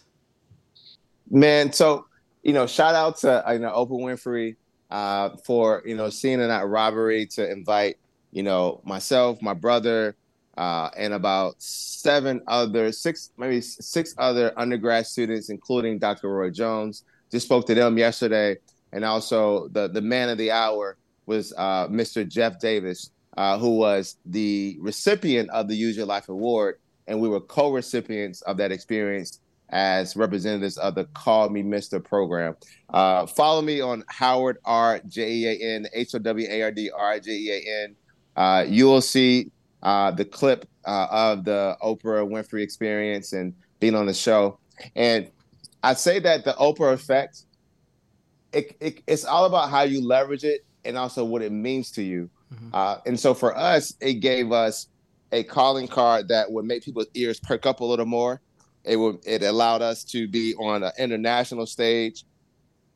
[1.30, 2.06] Man so
[2.48, 4.56] you know, shout out to you know Oprah Winfrey
[4.90, 7.98] uh, for you know seeing in that robbery to invite
[8.32, 10.16] you know myself, my brother,
[10.58, 16.30] uh, and about seven other six maybe six other undergrad students, including Dr.
[16.30, 17.04] Roy Jones.
[17.30, 18.56] Just spoke to them yesterday,
[18.94, 20.96] and also the the man of the hour
[21.26, 22.26] was uh, Mr.
[22.26, 27.28] Jeff Davis, uh, who was the recipient of the Use Your Life Award, and we
[27.28, 32.56] were co-recipients of that experience as representatives of the Call Me Mister program.
[32.90, 36.72] Uh, follow me on Howard R J E A N H O W A R
[36.72, 37.96] D R J E A N.
[38.36, 39.52] Uh, you will see
[39.84, 44.60] uh, the clip uh, of the Oprah Winfrey experience and being on the show.
[44.96, 45.30] And
[45.84, 47.44] I say that the Oprah effect,
[48.54, 52.04] it, it, it's all about how you leverage it and also what it means to
[52.04, 52.30] you.
[52.54, 52.70] Mm-hmm.
[52.74, 54.88] Uh, and so for us, it gave us
[55.32, 58.40] a calling card that would make people's ears perk up a little more
[58.88, 62.24] it would it allowed us to be on an international stage.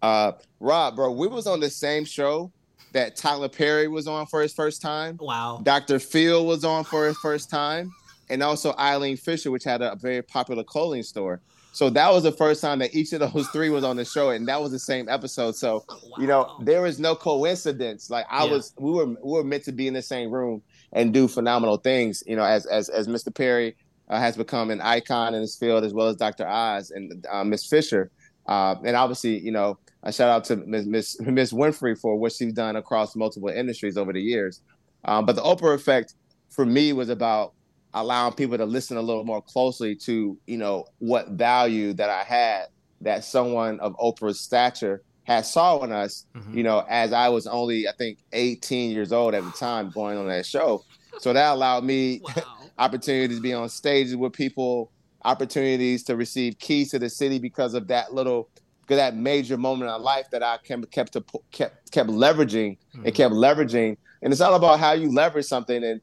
[0.01, 2.51] Uh, Rob, bro, we was on the same show
[2.93, 5.17] that Tyler Perry was on for his first time.
[5.19, 5.61] Wow.
[5.63, 5.99] Dr.
[5.99, 7.91] Phil was on for his first time,
[8.29, 11.41] and also Eileen Fisher, which had a very popular clothing store.
[11.73, 14.31] So that was the first time that each of those three was on the show,
[14.31, 15.55] and that was the same episode.
[15.55, 16.09] So wow.
[16.17, 18.09] you know, there is no coincidence.
[18.09, 18.51] Like I yeah.
[18.51, 20.61] was, we were we were meant to be in the same room
[20.93, 22.23] and do phenomenal things.
[22.27, 23.33] You know, as as as Mr.
[23.33, 23.75] Perry
[24.11, 26.45] uh, has become an icon in this field, as well as Dr.
[26.45, 28.11] Oz and uh, Miss Fisher.
[28.45, 30.85] Uh, and obviously, you know, a shout out to Miss
[31.19, 34.61] Miss Winfrey for what she's done across multiple industries over the years.
[35.05, 36.15] Um, but the Oprah effect
[36.49, 37.53] for me was about
[37.93, 42.23] allowing people to listen a little more closely to, you know, what value that I
[42.23, 42.65] had
[43.01, 46.57] that someone of Oprah's stature had saw in us, mm-hmm.
[46.57, 50.17] you know, as I was only, I think, 18 years old at the time going
[50.17, 50.83] on that show.
[51.19, 54.91] So that allowed me wow opportunities to be on stages with people,
[55.23, 58.49] opportunities to receive keys to the city because of that little
[58.81, 61.15] because that major moment in life that I kept kept
[61.51, 63.05] kept kept leveraging mm-hmm.
[63.05, 63.97] and kept leveraging.
[64.23, 66.01] And it's all about how you leverage something and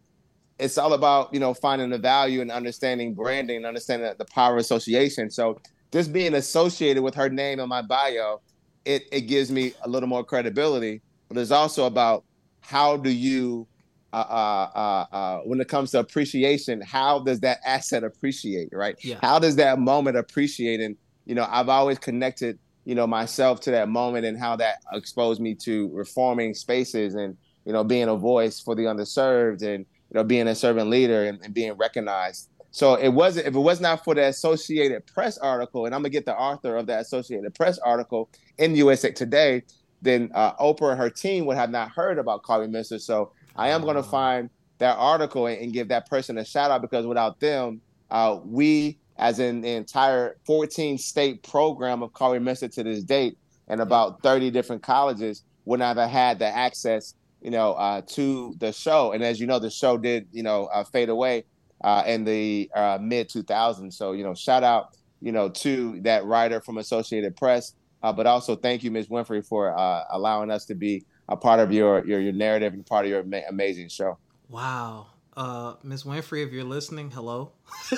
[0.58, 4.54] it's all about, you know, finding the value and understanding branding and understanding the power
[4.54, 5.30] of association.
[5.30, 5.60] So
[5.92, 8.40] just being associated with her name in my bio,
[8.84, 11.00] it, it gives me a little more credibility.
[11.28, 12.24] But it's also about
[12.60, 13.66] how do you
[14.12, 18.96] uh, uh, uh, uh, when it comes to appreciation, how does that asset appreciate, right?
[19.04, 19.18] Yeah.
[19.20, 20.80] How does that moment appreciate?
[20.80, 20.96] And
[21.28, 25.40] you know, I've always connected, you know, myself to that moment and how that exposed
[25.42, 27.36] me to reforming spaces and,
[27.66, 31.24] you know, being a voice for the underserved and, you know, being a servant leader
[31.26, 32.48] and, and being recognized.
[32.70, 36.10] So it wasn't if it was not for the Associated Press article, and I'm gonna
[36.10, 39.62] get the author of that Associated Press article in USA Today,
[40.00, 42.98] then uh, Oprah and her team would have not heard about Call Me Mister.
[42.98, 44.48] So I am gonna find
[44.78, 47.80] that article and, and, give that person a shout out because without them,
[48.10, 53.02] uh, we as in the entire 14 state program of Call Me Mister to this
[53.02, 53.36] date,
[53.66, 58.54] and about 30 different colleges would not have had the access, you know, uh, to
[58.58, 59.12] the show.
[59.12, 61.44] And as you know, the show did, you know, uh, fade away
[61.82, 63.92] uh, in the uh, mid 2000s.
[63.92, 68.26] So, you know, shout out, you know, to that writer from Associated Press, uh, but
[68.26, 69.08] also thank you, Ms.
[69.08, 72.84] Winfrey, for uh, allowing us to be a part of your your, your narrative and
[72.84, 74.18] part of your ama- amazing show.
[74.48, 75.08] Wow.
[75.36, 76.02] Uh, Ms.
[76.02, 77.52] Winfrey, if you're listening, hello.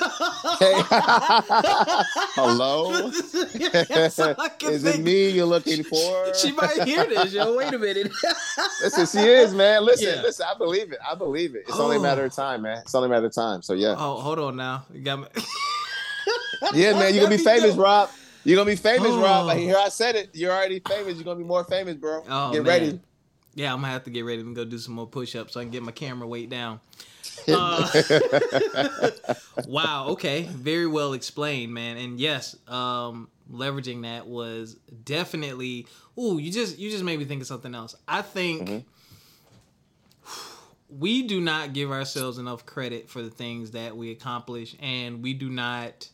[2.37, 3.09] hello.
[4.70, 6.35] is it me you're looking for?
[6.35, 7.57] She might hear this, yo.
[7.57, 8.12] Wait a minute.
[8.83, 9.87] listen, she is, man.
[9.87, 10.22] Listen, yeah.
[10.22, 10.45] listen.
[10.51, 10.99] I believe it.
[11.11, 11.64] I believe it.
[11.66, 11.85] It's oh.
[11.85, 12.83] only a matter of time, man.
[12.83, 13.62] It's only a matter of time.
[13.62, 13.95] So yeah.
[13.97, 14.85] Oh, hold on now.
[14.93, 15.28] You got me.
[16.74, 17.14] yeah, man.
[17.14, 18.11] You're gonna be famous, Rob.
[18.45, 19.22] You're gonna be famous, oh.
[19.22, 19.47] Rob.
[19.47, 20.28] Like here, I said it.
[20.35, 21.14] You're already famous.
[21.14, 22.22] You're gonna be more famous, bro.
[22.28, 22.66] Oh, Get man.
[22.66, 23.01] ready.
[23.55, 25.64] Yeah, I'm gonna have to get ready and go do some more push-ups so I
[25.64, 26.80] can get my camera weight down.
[27.48, 27.88] Uh,
[29.66, 30.09] wow.
[30.09, 30.42] Okay.
[30.42, 31.96] Very well explained, man.
[31.96, 34.74] And yes, um, leveraging that was
[35.05, 35.86] definitely.
[36.18, 37.94] Ooh, you just you just made me think of something else.
[38.07, 38.68] I think.
[38.68, 38.78] Mm-hmm.
[40.92, 45.34] We do not give ourselves enough credit for the things that we accomplish, and we
[45.34, 46.09] do not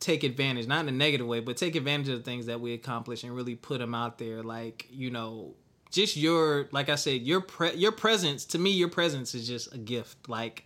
[0.00, 2.74] take advantage, not in a negative way, but take advantage of the things that we
[2.74, 4.42] accomplish and really put them out there.
[4.42, 5.54] Like, you know,
[5.92, 9.72] just your like I said, your pre- your presence to me, your presence is just
[9.72, 10.28] a gift.
[10.28, 10.64] Like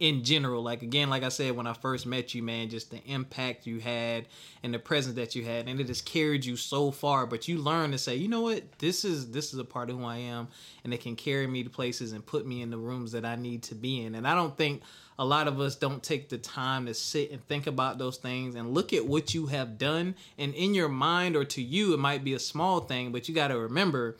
[0.00, 3.02] in general, like again, like I said when I first met you, man, just the
[3.04, 4.26] impact you had
[4.62, 7.26] and the presence that you had, and it has carried you so far.
[7.26, 9.98] But you learn to say, you know what, this is this is a part of
[9.98, 10.48] who I am,
[10.84, 13.36] and it can carry me to places and put me in the rooms that I
[13.36, 14.16] need to be in.
[14.16, 14.82] And I don't think
[15.20, 18.56] a lot of us don't take the time to sit and think about those things
[18.56, 20.16] and look at what you have done.
[20.36, 23.34] And in your mind or to you, it might be a small thing, but you
[23.34, 24.16] got to remember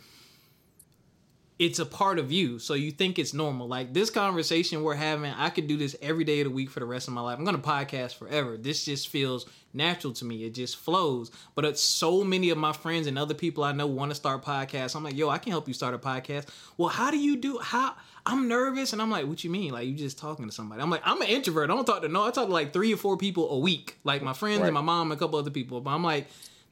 [1.59, 2.61] it's a part of you.
[2.61, 3.67] So you think it's normal.
[3.67, 6.79] Like this conversation we're having, I could do this every day of the week for
[6.79, 7.37] the rest of my life.
[7.37, 8.57] I'm gonna podcast forever.
[8.57, 10.45] This just feels natural to me.
[10.45, 11.33] It just flows.
[11.57, 14.45] But it's so many of my friends and other people I know want to start
[14.45, 14.95] podcasts.
[14.95, 16.47] I'm like, yo, I can help you start a podcast.
[16.77, 19.73] Well, how do you do how I'm nervous and I'm like, what you mean?
[19.73, 20.81] Like you just talking to somebody.
[20.81, 21.71] I'm like, I'm an introvert.
[21.71, 23.97] I don't talk to no, I talk to like three or four people a week.
[24.05, 24.67] Like my friends right.
[24.67, 25.81] and my mom and a couple other people.
[25.81, 26.29] But I'm like,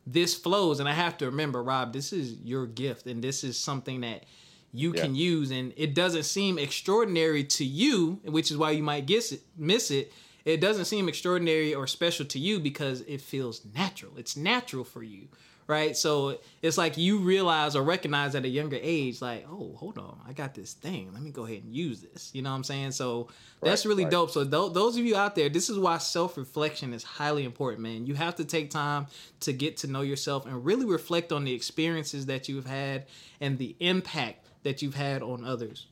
[0.07, 3.59] this flows and I have to remember, Rob, this is your gift and this is
[3.59, 4.23] something that
[4.73, 5.03] you yeah.
[5.03, 9.33] can use and it doesn't seem extraordinary to you which is why you might guess
[9.33, 10.13] it miss it.
[10.45, 14.13] It doesn't seem extraordinary or special to you because it feels natural.
[14.17, 15.29] It's natural for you
[15.67, 15.97] right?
[15.97, 20.19] So it's like you realize or recognize at a younger age like oh hold on
[20.27, 21.11] i got this thing.
[21.13, 22.31] Let me go ahead and use this.
[22.35, 22.93] You know what i'm saying?
[22.93, 23.29] So
[23.63, 24.11] that's right, really right.
[24.11, 24.31] dope.
[24.31, 28.07] So th- those of you out there this is why self-reflection is highly important man.
[28.07, 29.07] You have to take time
[29.41, 33.07] to get to know yourself and really reflect on the experiences that you've had
[33.41, 35.87] and the impact that you've had on others.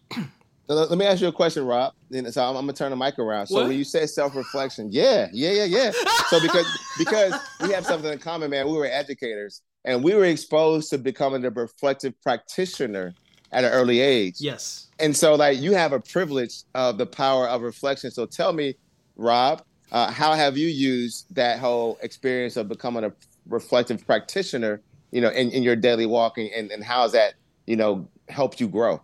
[0.67, 1.93] Let me ask you a question, Rob.
[2.11, 3.47] So I'm, I'm gonna turn the mic around.
[3.47, 3.69] So what?
[3.69, 5.93] when you say self-reflection, yeah, yeah, yeah, yeah.
[6.29, 6.67] So because
[6.99, 8.67] because we have something in common, man.
[8.67, 13.15] We were educators, and we were exposed to becoming a reflective practitioner
[13.53, 14.37] at an early age.
[14.39, 14.89] Yes.
[14.99, 18.11] And so, like, you have a privilege of the power of reflection.
[18.11, 18.75] So tell me,
[19.17, 19.63] Rob,
[19.93, 23.13] uh, how have you used that whole experience of becoming a
[23.47, 24.81] reflective practitioner,
[25.13, 27.35] you know, in, in your daily walking, and, and how has that,
[27.67, 29.03] you know, helped you grow?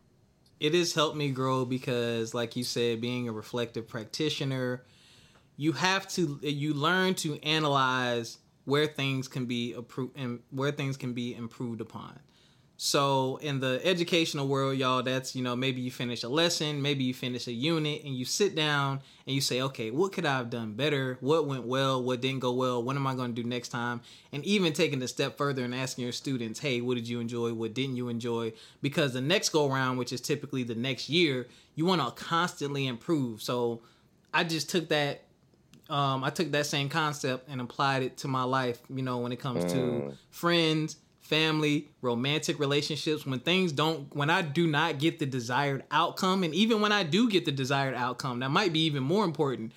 [0.59, 4.85] It has helped me grow because, like you said, being a reflective practitioner,
[5.57, 10.97] you have to you learn to analyze where things can be approved and where things
[10.97, 12.18] can be improved upon.
[12.83, 17.05] So in the educational world, y'all, that's you know maybe you finish a lesson, maybe
[17.05, 20.39] you finish a unit, and you sit down and you say, okay, what could I
[20.39, 21.18] have done better?
[21.20, 22.03] What went well?
[22.03, 22.83] What didn't go well?
[22.83, 24.01] What am I going to do next time?
[24.33, 27.53] And even taking a step further and asking your students, hey, what did you enjoy?
[27.53, 28.55] What didn't you enjoy?
[28.81, 32.87] Because the next go around, which is typically the next year, you want to constantly
[32.87, 33.43] improve.
[33.43, 33.83] So
[34.33, 35.24] I just took that
[35.91, 38.81] um, I took that same concept and applied it to my life.
[38.89, 39.72] You know, when it comes mm.
[39.72, 40.97] to friends
[41.31, 46.53] family, romantic relationships, when things don't, when I do not get the desired outcome, and
[46.55, 49.72] even when I do get the desired outcome, that might be even more important.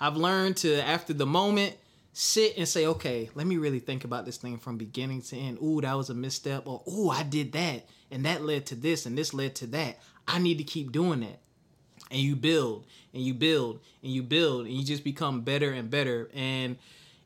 [0.00, 1.76] I've learned to, after the moment,
[2.14, 5.58] sit and say, okay, let me really think about this thing from beginning to end.
[5.62, 9.04] Ooh, that was a misstep, or ooh, I did that, and that led to this,
[9.04, 9.98] and this led to that.
[10.26, 11.38] I need to keep doing that.
[12.10, 15.90] And you build, and you build, and you build, and you just become better and
[15.90, 16.30] better.
[16.34, 16.76] And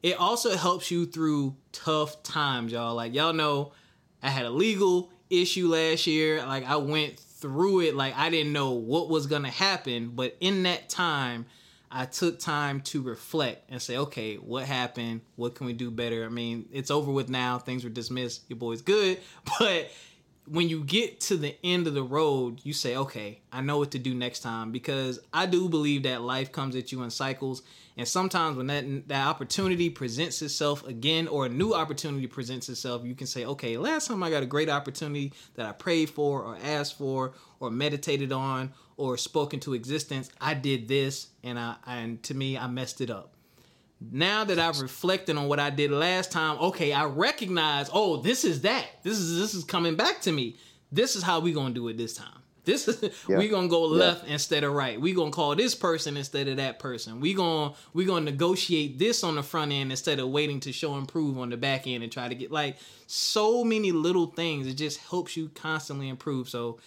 [0.03, 2.95] it also helps you through tough times, y'all.
[2.95, 3.73] Like y'all know,
[4.23, 6.45] I had a legal issue last year.
[6.45, 7.95] Like I went through it.
[7.95, 11.47] Like I didn't know what was gonna happen, but in that time,
[11.91, 15.23] I took time to reflect and say, okay, what happened?
[15.37, 16.25] What can we do better?
[16.25, 17.59] I mean, it's over with now.
[17.59, 18.43] Things were dismissed.
[18.49, 19.19] Your boy's good,
[19.59, 19.91] but
[20.51, 23.91] when you get to the end of the road, you say, okay, I know what
[23.93, 27.63] to do next time because I do believe that life comes at you in cycles.
[27.97, 33.05] And sometimes when that that opportunity presents itself again or a new opportunity presents itself,
[33.05, 36.43] you can say, okay, last time I got a great opportunity that I prayed for
[36.43, 41.77] or asked for or meditated on or spoken to existence, I did this and I
[41.87, 43.35] and to me I messed it up
[44.01, 48.45] now that I've reflected on what I did last time, okay, I recognize, oh, this
[48.45, 48.87] is that.
[49.03, 50.57] This is this is coming back to me.
[50.93, 52.39] This is how we gonna do it this time.
[52.65, 53.39] This is yeah.
[53.39, 54.35] we gonna go left yeah.
[54.35, 55.01] instead of right.
[55.01, 57.19] We gonna call this person instead of that person.
[57.19, 60.97] We gonna we gonna negotiate this on the front end instead of waiting to show
[60.97, 62.77] improve on the back end and try to get like
[63.07, 64.67] so many little things.
[64.67, 66.49] It just helps you constantly improve.
[66.49, 66.79] So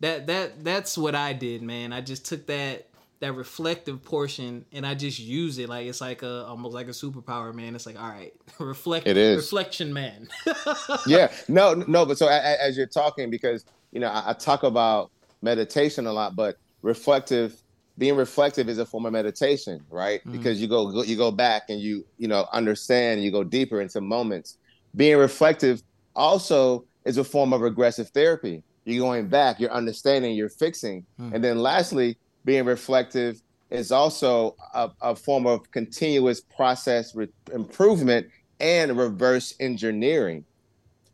[0.00, 1.92] that that that's what I did, man.
[1.92, 2.89] I just took that
[3.20, 6.92] that reflective portion and I just use it like it's like a almost like a
[6.92, 7.74] superpower, man.
[7.74, 9.06] It's like all right, reflect.
[9.06, 10.28] It is reflection, man.
[11.06, 14.62] yeah, no, no, but so as, as you're talking, because you know I, I, talk
[14.62, 15.10] about
[15.42, 17.62] meditation a lot, but reflective,
[17.98, 20.20] being reflective is a form of meditation, right?
[20.20, 20.32] Mm-hmm.
[20.32, 24.00] Because you go you go back and you you know understand, you go deeper into
[24.00, 24.56] moments.
[24.96, 25.82] Being reflective
[26.16, 28.62] also is a form of regressive therapy.
[28.86, 31.34] You're going back, you're understanding, you're fixing, mm-hmm.
[31.34, 38.26] and then lastly being reflective is also a, a form of continuous process re- improvement
[38.58, 40.44] and reverse engineering.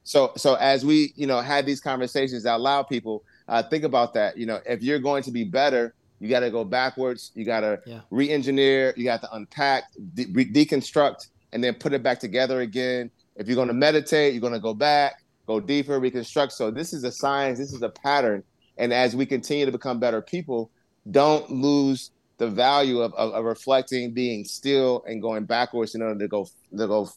[0.04, 4.14] So, so as we, you know, had these conversations that allow people uh, think about
[4.14, 4.36] that.
[4.36, 7.32] You know, if you're going to be better, you got to go backwards.
[7.34, 8.00] You got to yeah.
[8.10, 8.94] re-engineer.
[8.96, 13.10] You got to unpack, de- re- deconstruct, and then put it back together again.
[13.36, 16.52] If you're going to meditate, you're going to go back, go deeper, reconstruct.
[16.52, 17.58] So this is a science.
[17.58, 18.42] This is a pattern.
[18.78, 20.70] And as we continue to become better people,
[21.10, 26.18] don't lose the value of, of, of, reflecting, being still, and going backwards in order
[26.18, 27.08] to go to go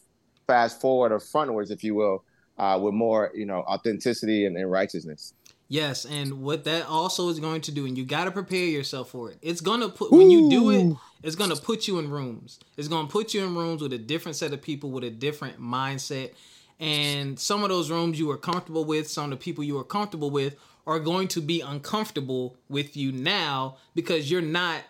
[0.46, 2.24] fast forward or frontwards, if you will,
[2.58, 5.34] uh, with more you know authenticity and, and righteousness.
[5.68, 9.10] Yes, and what that also is going to do, and you got to prepare yourself
[9.10, 9.38] for it.
[9.40, 12.58] It's gonna put when you do it, it's gonna put you in rooms.
[12.76, 15.60] It's gonna put you in rooms with a different set of people with a different
[15.60, 16.32] mindset.
[16.80, 19.84] And some of those rooms you are comfortable with, some of the people you are
[19.84, 20.56] comfortable with
[20.86, 24.82] are going to be uncomfortable with you now because you're not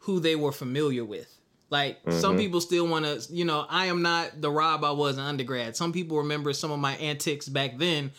[0.00, 1.32] who they were familiar with.
[1.68, 2.18] Like mm-hmm.
[2.18, 5.24] some people still want to, you know, I am not the Rob I was in
[5.24, 5.76] undergrad.
[5.76, 8.12] Some people remember some of my antics back then,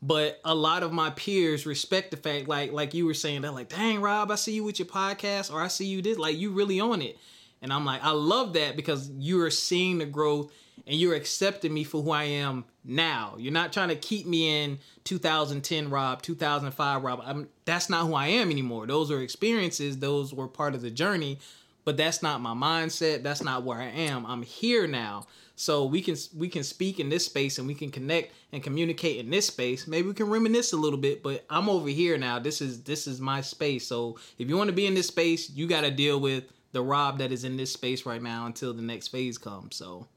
[0.00, 3.50] but a lot of my peers respect the fact, like like you were saying, they're
[3.50, 6.36] like, "Dang, Rob, I see you with your podcast, or I see you did like
[6.38, 7.18] you really on it,"
[7.60, 10.50] and I'm like, I love that because you are seeing the growth
[10.86, 13.34] and you're accepting me for who I am now.
[13.38, 17.22] You're not trying to keep me in 2010 Rob, 2005 Rob.
[17.24, 18.86] I'm, that's not who I am anymore.
[18.86, 21.38] Those are experiences, those were part of the journey,
[21.84, 23.22] but that's not my mindset.
[23.22, 24.26] That's not where I am.
[24.26, 25.26] I'm here now.
[25.56, 29.18] So we can we can speak in this space and we can connect and communicate
[29.18, 29.86] in this space.
[29.86, 32.40] Maybe we can reminisce a little bit, but I'm over here now.
[32.40, 33.86] This is this is my space.
[33.86, 36.82] So if you want to be in this space, you got to deal with the
[36.82, 39.76] Rob that is in this space right now until the next phase comes.
[39.76, 40.08] So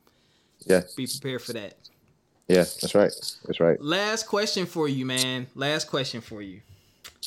[0.66, 0.82] yeah.
[0.95, 1.76] Be prepared for that.
[2.47, 3.12] Yeah, that's right.
[3.45, 3.80] That's right.
[3.82, 5.47] Last question for you, man.
[5.53, 6.62] Last question for you.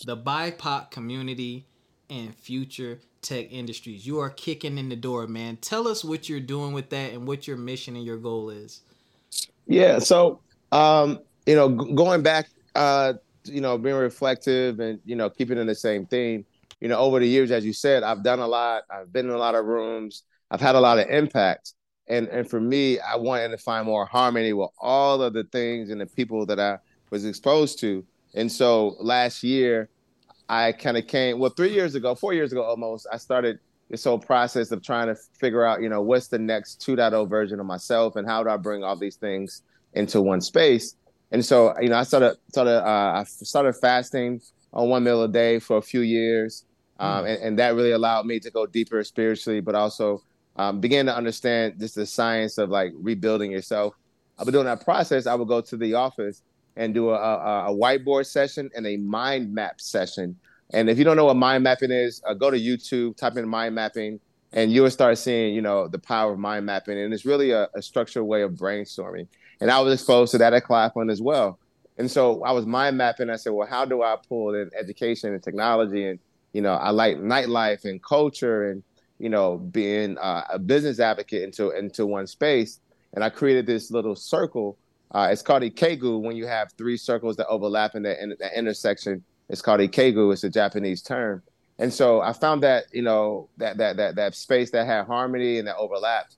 [0.07, 1.67] The BIPOC community
[2.09, 4.07] and future tech industries.
[4.07, 5.59] You are kicking in the door, man.
[5.59, 8.81] Tell us what you're doing with that and what your mission and your goal is.
[9.67, 10.41] Yeah, so
[10.73, 13.15] um, you know, g- going back uh,
[13.45, 16.45] you know, being reflective and you know, keeping in the same theme.
[16.81, 18.85] You know, over the years, as you said, I've done a lot.
[18.91, 20.23] I've been in a lot of rooms.
[20.51, 21.75] I've had a lot of impact
[22.11, 25.91] and and for me, I wanted to find more harmony with all of the things
[25.91, 26.79] and the people that I
[27.11, 28.05] was exposed to.
[28.35, 29.89] And so last year,
[30.49, 31.39] I kind of came.
[31.39, 35.07] Well, three years ago, four years ago almost, I started this whole process of trying
[35.07, 38.51] to figure out, you know, what's the next 2.0 version of myself, and how do
[38.51, 39.63] I bring all these things
[39.95, 40.97] into one space.
[41.33, 44.41] And so, you know, I started started uh, I started fasting
[44.73, 46.65] on one meal a day for a few years,
[46.99, 47.35] um, mm.
[47.35, 50.23] and, and that really allowed me to go deeper spiritually, but also
[50.57, 53.95] um, began to understand just the science of like rebuilding yourself.
[54.39, 55.27] I've been doing that process.
[55.27, 56.43] I would go to the office
[56.77, 60.37] and do a, a, a, whiteboard session and a mind map session.
[60.73, 63.49] And if you don't know what mind mapping is, uh, go to YouTube, type in
[63.49, 64.21] mind mapping,
[64.53, 66.99] and you will start seeing, you know, the power of mind mapping.
[66.99, 69.27] And it's really a, a structured way of brainstorming.
[69.61, 71.59] And I was exposed to that at Claflin as well.
[71.99, 73.29] And so I was mind mapping.
[73.29, 76.07] I said, well, how do I pull in education and technology?
[76.07, 76.19] And,
[76.53, 78.83] you know, I like nightlife and culture and
[79.21, 82.81] you know, being uh, a business advocate into into one space.
[83.13, 84.79] And I created this little circle.
[85.13, 88.59] Uh, it's called Ikigai when you have three circles that overlap in the, in the
[88.59, 89.23] intersection.
[89.49, 90.33] It's called Ikigai.
[90.33, 91.43] It's a Japanese term.
[91.79, 95.59] And so I found that you know that that that that space that had harmony
[95.59, 96.37] and that overlapped.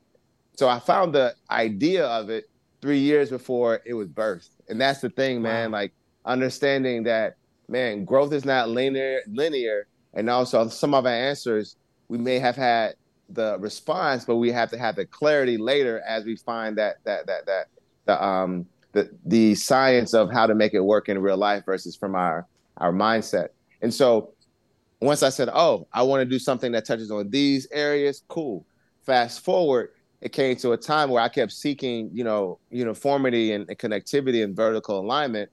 [0.56, 2.44] So I found the idea of it
[2.80, 5.70] three years before it was birthed, and that's the thing, man.
[5.70, 5.78] Wow.
[5.78, 5.92] Like
[6.24, 7.36] understanding that,
[7.68, 11.76] man, growth is not linear, linear, and also some of our answers
[12.12, 12.94] we may have had
[13.30, 17.26] the response, but we have to have the clarity later as we find that that
[17.26, 17.68] that that
[18.04, 21.96] the um the the science of how to make it work in real life versus
[21.96, 22.46] from our
[22.76, 23.48] our mindset.
[23.80, 24.34] And so
[25.00, 28.66] once I said, "Oh, I want to do something that touches on these areas," cool.
[29.06, 29.88] Fast forward,
[30.20, 34.44] it came to a time where I kept seeking, you know, uniformity and, and connectivity
[34.44, 35.50] and vertical alignment.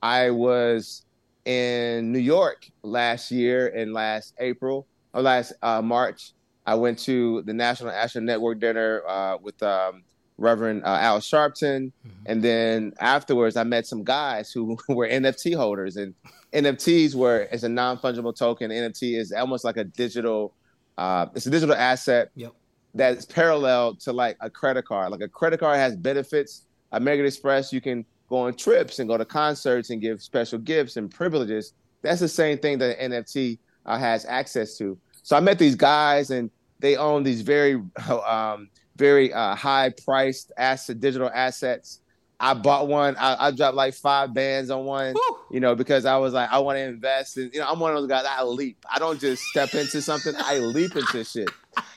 [0.00, 1.04] I was
[1.44, 6.32] in New York last year in last April last uh, March.
[6.66, 10.02] I went to the National Action Network dinner uh, with um,
[10.36, 12.08] Reverend uh, Al Sharpton, mm-hmm.
[12.26, 16.14] and then afterwards, I met some guys who were NFT holders, and
[16.52, 18.70] NFTs were it's a non fungible token.
[18.70, 20.54] NFT is almost like a digital,
[20.96, 22.52] uh, it's a digital asset yep.
[22.94, 25.10] that's parallel to like a credit card.
[25.10, 26.66] Like a credit card has benefits.
[26.92, 30.96] American Express, you can go on trips and go to concerts and give special gifts
[30.96, 31.72] and privileges.
[32.02, 34.96] That's the same thing that NFT uh, has access to.
[35.22, 37.74] So I met these guys, and they own these very,
[38.26, 42.00] um, very uh, high priced asset, digital assets.
[42.40, 43.16] I bought one.
[43.16, 45.38] I, I, dropped like five bands on one, Woo!
[45.50, 47.36] you know, because I was like, I want to invest.
[47.36, 48.24] And you know, I'm one of those guys.
[48.28, 48.84] I leap.
[48.88, 50.34] I don't just step into something.
[50.36, 51.50] I leap into shit.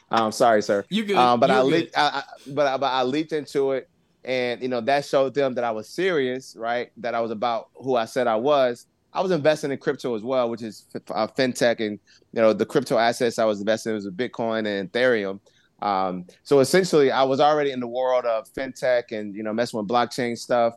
[0.10, 0.84] Um, sorry, sir.
[0.90, 1.16] You good?
[1.16, 1.96] Um, but I leaped.
[1.96, 3.88] I, I, but I, but I leaped into it,
[4.26, 6.92] and you know that showed them that I was serious, right?
[6.98, 8.88] That I was about who I said I was.
[9.14, 12.00] I was investing in crypto as well, which is uh, fintech and
[12.34, 15.40] you know the crypto assets I was investing in was Bitcoin and Ethereum.
[15.82, 19.80] Um, so essentially, I was already in the world of fintech and you know messing
[19.80, 20.76] with blockchain stuff.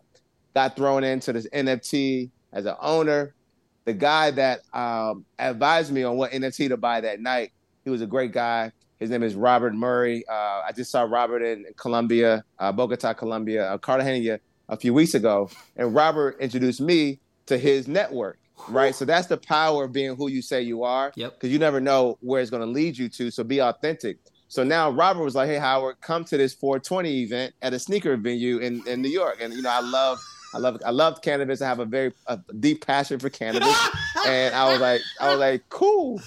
[0.55, 3.35] Got thrown into this NFT as an owner.
[3.85, 7.53] The guy that um, advised me on what NFT to buy that night,
[7.85, 8.72] he was a great guy.
[8.99, 10.24] His name is Robert Murray.
[10.26, 15.14] Uh, I just saw Robert in Colombia, uh, Bogota, Colombia, uh, Cartagena a few weeks
[15.14, 18.38] ago, and Robert introduced me to his network.
[18.68, 21.12] Right, so that's the power of being who you say you are.
[21.16, 21.34] Yep.
[21.34, 23.30] Because you never know where it's going to lead you to.
[23.30, 24.18] So be authentic.
[24.49, 28.16] So now Robert was like, "Hey Howard, come to this 420 event at a sneaker
[28.16, 30.20] venue in, in New York." And you know, I love,
[30.55, 31.61] I love, I love cannabis.
[31.61, 33.76] I have a very a deep passion for cannabis,
[34.26, 36.22] and I was like, I was like, cool.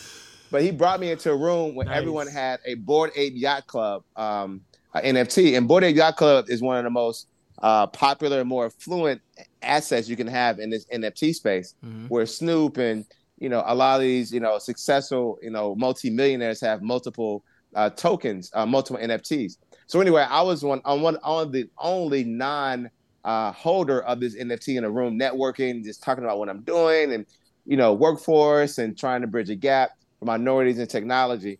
[0.51, 1.97] But he brought me into a room where nice.
[1.97, 4.61] everyone had a Bored Ape Yacht Club um,
[4.93, 7.28] NFT, and Bored Ape Yacht Club is one of the most
[7.62, 9.22] uh, popular and more affluent
[9.62, 12.08] assets you can have in this NFT space, mm-hmm.
[12.08, 13.05] where Snoop and
[13.39, 17.43] you know a lot of these you know successful you know multimillionaires have multiple
[17.76, 19.58] uh, tokens, uh, multiple NFTs.
[19.88, 22.89] So anyway, I was one on one on the only non
[23.24, 27.14] uh, holder of this NFT in a room, networking, just talking about what I'm doing,
[27.14, 27.26] and
[27.66, 31.60] you know, workforce and trying to bridge a gap for minorities in technology.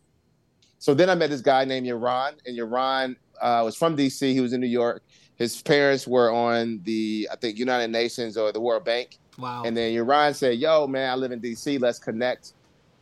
[0.80, 4.32] So then I met this guy named Yaron, and Yaron uh, was from DC.
[4.32, 5.04] He was in New York.
[5.38, 9.20] His parents were on the, I think, United Nations or the World Bank.
[9.38, 9.64] Wow.
[9.66, 11.80] And then Yaron said, "Yo, man, I live in DC.
[11.80, 12.54] Let's connect."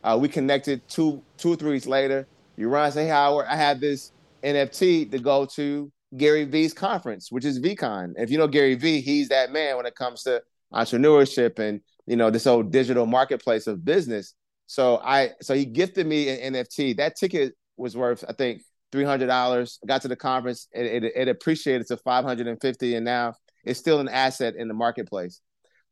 [0.04, 2.26] Uh, we connected two, two, three weeks later.
[2.58, 4.12] Yaron say Howard, I had this
[4.42, 8.14] NFT to go to Gary Vee's conference, which is VeeCon.
[8.16, 12.16] If you know Gary Vee, he's that man when it comes to entrepreneurship and you
[12.16, 14.34] know this whole digital marketplace of business.
[14.66, 16.96] So I so he gifted me an NFT.
[16.96, 18.62] That ticket was worth I think
[18.92, 19.78] three hundred dollars.
[19.86, 23.34] Got to the conference, it, it, it appreciated to five hundred and fifty, and now
[23.64, 25.40] it's still an asset in the marketplace.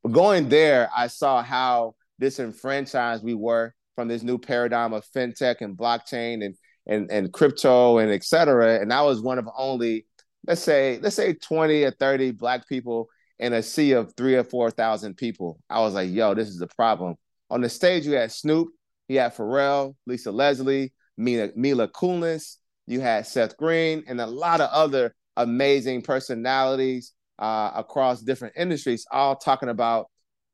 [0.03, 5.57] But going there, I saw how disenfranchised we were from this new paradigm of fintech
[5.61, 6.55] and blockchain and
[6.87, 8.81] and and crypto and et cetera.
[8.81, 10.07] And I was one of only,
[10.47, 14.45] let's say, let's say 20 or 30 black people in a sea of three or
[14.45, 15.59] four thousand people.
[15.69, 17.17] I was like, yo, this is a problem.
[17.51, 18.69] On the stage, you had Snoop,
[19.09, 22.57] you had Pharrell, Lisa Leslie, Mila, Mila Kunis,
[22.87, 29.07] you had Seth Green, and a lot of other amazing personalities uh, across different industries,
[29.11, 30.07] all talking about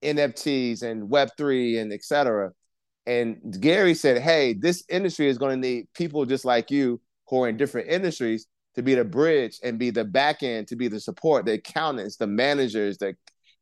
[0.03, 2.53] NFTs and Web3 and et cetera.
[3.07, 7.45] And Gary said, Hey, this industry is going to need people just like you who
[7.45, 10.89] are in different industries to be the bridge and be the back end, to be
[10.89, 13.14] the support, the accountants, the managers, the,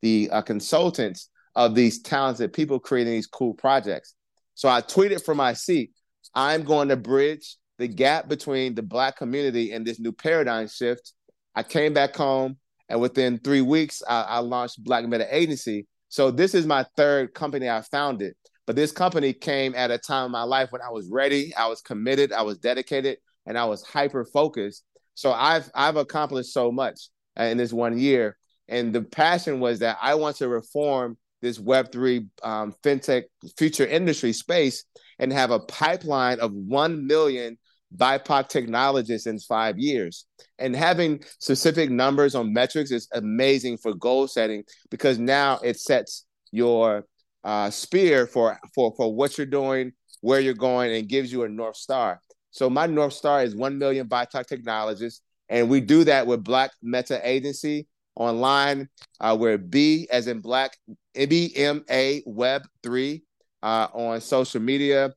[0.02, 4.14] the uh, consultants of these talented people creating these cool projects.
[4.54, 5.92] So I tweeted from my seat,
[6.34, 11.12] I'm going to bridge the gap between the Black community and this new paradigm shift.
[11.54, 12.58] I came back home,
[12.88, 15.86] and within three weeks, I, I launched Black Meta Agency.
[16.08, 18.34] So this is my third company I founded.
[18.66, 21.68] But this company came at a time in my life when I was ready, I
[21.68, 24.84] was committed, I was dedicated, and I was hyper focused.
[25.14, 28.36] So I've I've accomplished so much in this one year.
[28.68, 33.24] And the passion was that I want to reform this Web3 um, fintech
[33.56, 34.84] future industry space
[35.18, 37.58] and have a pipeline of 1 million
[37.96, 40.26] BIPOC technologists in five years.
[40.58, 46.26] And having specific numbers on metrics is amazing for goal setting because now it sets
[46.52, 47.04] your
[47.44, 51.48] uh, spear for, for, for what you're doing, where you're going, and gives you a
[51.48, 52.20] North Star.
[52.50, 55.22] So my North Star is 1 million BIPOC technologists.
[55.48, 57.86] And we do that with Black Meta Agency
[58.16, 58.88] online.
[59.20, 60.76] Uh, we're B as in Black,
[61.14, 63.22] B M A Web 3
[63.62, 65.12] uh, on social media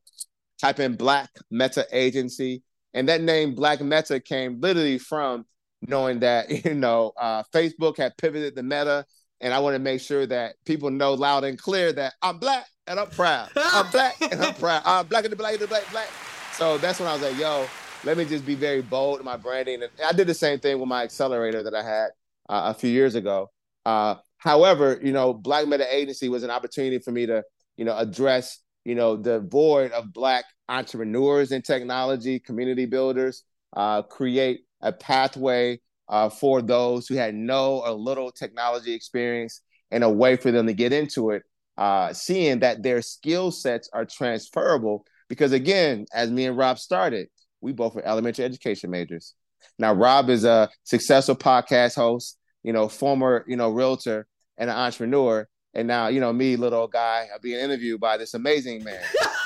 [0.62, 2.62] type in Black Meta Agency.
[2.94, 5.44] And that name Black Meta came literally from
[5.82, 9.04] knowing that, you know, uh, Facebook had pivoted the meta.
[9.40, 12.64] And I want to make sure that people know loud and clear that I'm black
[12.86, 13.50] and I'm proud.
[13.56, 14.82] I'm black and I'm proud.
[14.86, 16.08] I'm black and the black and the black, black.
[16.52, 17.66] So that's when I was like, yo,
[18.04, 19.82] let me just be very bold in my branding.
[19.82, 22.10] And I did the same thing with my accelerator that I had
[22.48, 23.50] uh, a few years ago.
[23.84, 27.42] Uh, however, you know, Black Meta Agency was an opportunity for me to,
[27.76, 33.44] you know, address you know, the void of Black entrepreneurs in technology, community builders,
[33.76, 40.04] uh, create a pathway uh, for those who had no or little technology experience and
[40.04, 41.42] a way for them to get into it,
[41.76, 45.04] uh, seeing that their skill sets are transferable.
[45.28, 47.28] Because again, as me and Rob started,
[47.60, 49.34] we both are elementary education majors.
[49.78, 54.26] Now, Rob is a successful podcast host, you know, former, you know, realtor
[54.58, 58.34] and an entrepreneur and now you know me little guy i'm being interviewed by this
[58.34, 59.02] amazing man.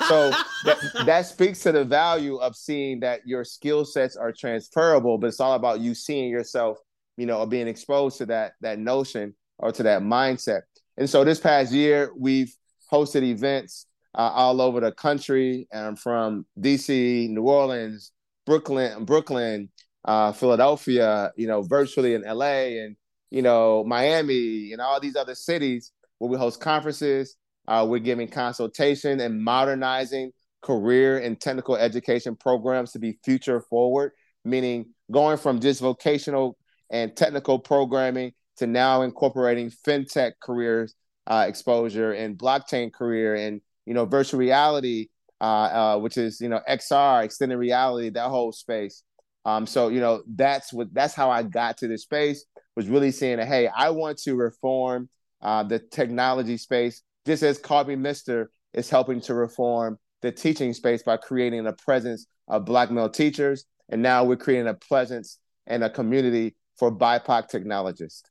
[0.08, 0.30] So
[0.64, 5.28] that, that speaks to the value of seeing that your skill sets are transferable but
[5.28, 6.78] it's all about you seeing yourself
[7.16, 10.62] you know or being exposed to that that notion or to that mindset.
[10.98, 12.54] And so this past year we've
[12.92, 18.12] hosted events uh, all over the country and from dc new orleans
[18.46, 19.68] brooklyn brooklyn
[20.04, 22.96] uh, philadelphia you know virtually in la and
[23.30, 27.36] you know miami and all these other cities where we host conferences.
[27.68, 30.30] Uh, we're giving consultation and modernizing
[30.62, 34.12] career and technical education programs to be future forward,
[34.44, 36.56] meaning going from just vocational
[36.90, 40.94] and technical programming to now incorporating fintech careers
[41.26, 45.08] uh, exposure and blockchain career and you know virtual reality,
[45.40, 49.02] uh, uh which is you know XR, extended reality, that whole space.
[49.44, 52.44] Um, so you know that's what that's how I got to this space
[52.76, 55.08] was really saying hey, I want to reform
[55.42, 60.72] uh, the technology space, just as Call Me Mister is helping to reform the teaching
[60.72, 63.64] space by creating a presence of Black male teachers.
[63.88, 68.24] And now we're creating a presence and a community for BIPOC technologists.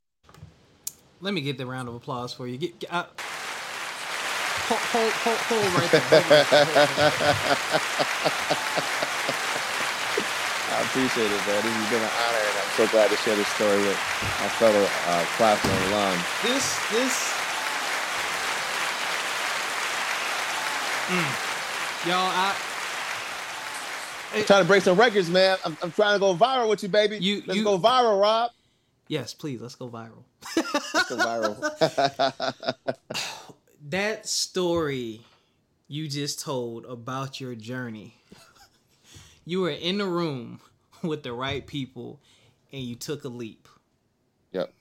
[1.22, 2.58] Let me get the round of applause for you.
[2.58, 3.06] Get, get uh,
[4.68, 6.01] hold, hold, hold, hold right there.
[6.01, 6.47] Hold right
[8.89, 9.62] there.
[10.76, 11.63] I appreciate it, man.
[11.63, 13.95] This has been an honor, and I'm so glad to share this story with
[14.43, 16.19] my fellow uh, classmate alum.
[16.43, 17.15] This, this,
[21.07, 22.07] mm.
[22.07, 22.55] y'all, I.
[24.36, 25.57] I'm trying to break some records, man.
[25.63, 27.19] I'm, I'm trying to go viral with you, baby.
[27.19, 28.51] You, let's you, go viral, Rob.
[29.07, 29.61] Yes, please.
[29.61, 30.26] Let's go viral.
[30.57, 32.95] let's go viral.
[33.89, 35.21] that story
[35.88, 38.17] you just told about your journey
[39.46, 40.60] you were in the room
[41.04, 42.20] with the right people
[42.72, 43.68] and you took a leap.
[44.52, 44.74] Yep.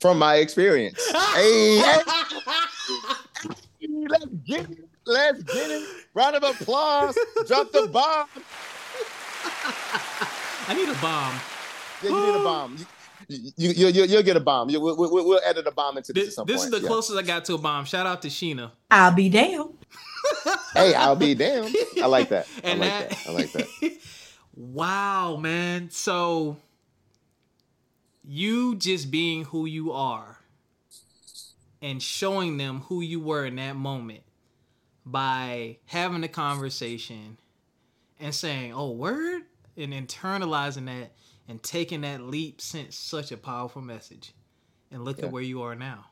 [0.00, 1.00] From my experience.
[1.34, 2.02] hey, hey.
[4.08, 4.88] let's get it.
[5.06, 5.88] Let's get it.
[6.14, 7.16] Round of applause.
[7.46, 8.26] Drop the bomb.
[10.68, 11.40] I need a bomb.
[12.02, 12.76] Yeah, you need a bomb.
[13.28, 14.70] You, you, you, you'll get a bomb.
[14.70, 16.74] You, we'll, we'll, we'll edit a bomb into this, this at some This point.
[16.74, 16.88] is the yeah.
[16.88, 17.84] closest I got to a bomb.
[17.84, 18.70] Shout out to Sheena.
[18.90, 19.74] I'll be damned
[20.74, 21.74] hey, I'll be damned.
[22.02, 22.46] I like that.
[22.62, 23.28] And I like that, that.
[23.28, 23.98] I like that.
[24.56, 25.90] wow, man.
[25.90, 26.56] So
[28.24, 30.38] you just being who you are
[31.80, 34.22] and showing them who you were in that moment
[35.06, 37.38] by having a conversation
[38.20, 39.42] and saying, "Oh, word,"
[39.76, 41.12] and internalizing that
[41.48, 44.32] and taking that leap sent such a powerful message.
[44.90, 45.26] And look yeah.
[45.26, 46.06] at where you are now.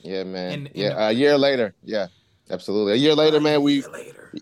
[0.00, 0.52] Yeah, man.
[0.52, 1.74] And, and yeah, a year later.
[1.82, 2.06] Yeah.
[2.50, 2.92] Absolutely.
[2.94, 4.32] A year later, man, we later.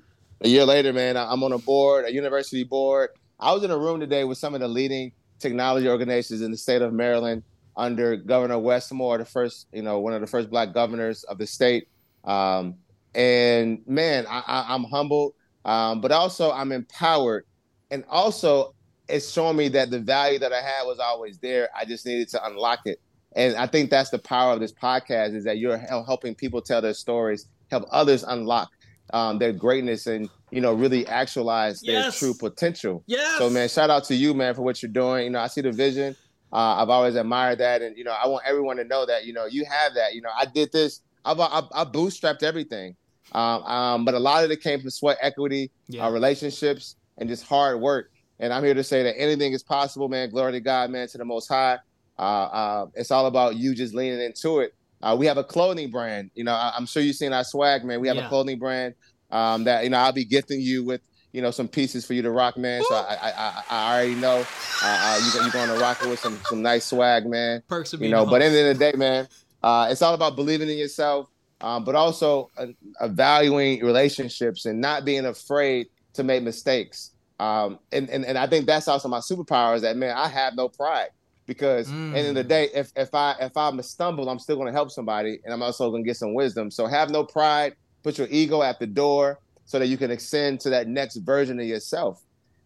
[0.40, 3.10] a year later, man, I'm on a board, a university board.
[3.38, 6.56] I was in a room today with some of the leading technology organizations in the
[6.56, 7.42] state of Maryland
[7.76, 11.38] under Governor Wes Moore, the first, you know, one of the first black governors of
[11.38, 11.88] the state.
[12.24, 12.76] Um,
[13.14, 15.34] and man, I, am humbled,
[15.64, 17.44] um, but also I'm empowered.
[17.90, 18.74] And also,
[19.08, 21.68] it's showing me that the value that I had was always there.
[21.76, 23.00] I just needed to unlock it.
[23.34, 26.80] And I think that's the power of this podcast is that you're helping people tell
[26.80, 28.70] their stories help others unlock
[29.12, 32.18] um, their greatness and you know really actualize their Yes.
[32.18, 33.02] true potential.
[33.06, 33.38] Yes.
[33.38, 35.24] So man, shout out to you, man, for what you're doing.
[35.24, 36.16] You know, I see the vision.
[36.52, 39.32] Uh, I've always admired that, and you know, I want everyone to know that you
[39.32, 40.14] know you have that.
[40.14, 41.00] You know, I did this.
[41.24, 42.94] I've, I, I bootstrapped everything,
[43.32, 46.06] um, um, but a lot of it came from sweat equity, Yeah.
[46.06, 48.10] uh, relationships, and just hard work.
[48.38, 50.30] And I'm here to say that anything is possible, man.
[50.30, 51.78] Glory to God, man, to the Most High.
[52.18, 54.72] Uh, uh, it's all about you just leaning into it.
[55.02, 56.30] Uh, we have a clothing brand.
[56.34, 58.00] You know, I, I'm sure you've seen our swag, man.
[58.00, 58.26] We have Yeah.
[58.26, 58.94] a clothing brand
[59.30, 61.00] um, that you know I'll be gifting you with
[61.32, 62.82] you know some pieces for you to rock, man.
[62.88, 64.38] So I I, I, I already know
[64.82, 67.62] uh, uh, you you're going to rock it with some some nice swag, man.
[67.68, 69.28] Perks of You know, but at the end of the day, man,
[69.62, 71.28] uh, it's all about believing in yourself,
[71.60, 72.66] um, but also uh,
[73.00, 77.12] evaluating relationships and not being afraid to make mistakes.
[77.38, 80.56] Um, and, and and I think that's also my superpower is that man, I have
[80.56, 81.08] no pride
[81.46, 82.48] because the end of the Mm.
[82.48, 85.52] day, if if I if I'm a stumble, I'm still going to help somebody, and
[85.54, 86.70] I'm also going to get some wisdom.
[86.70, 87.74] So have no pride.
[88.04, 91.58] Put your ego at the door so that you can ascend to that next version
[91.58, 92.20] of yourself.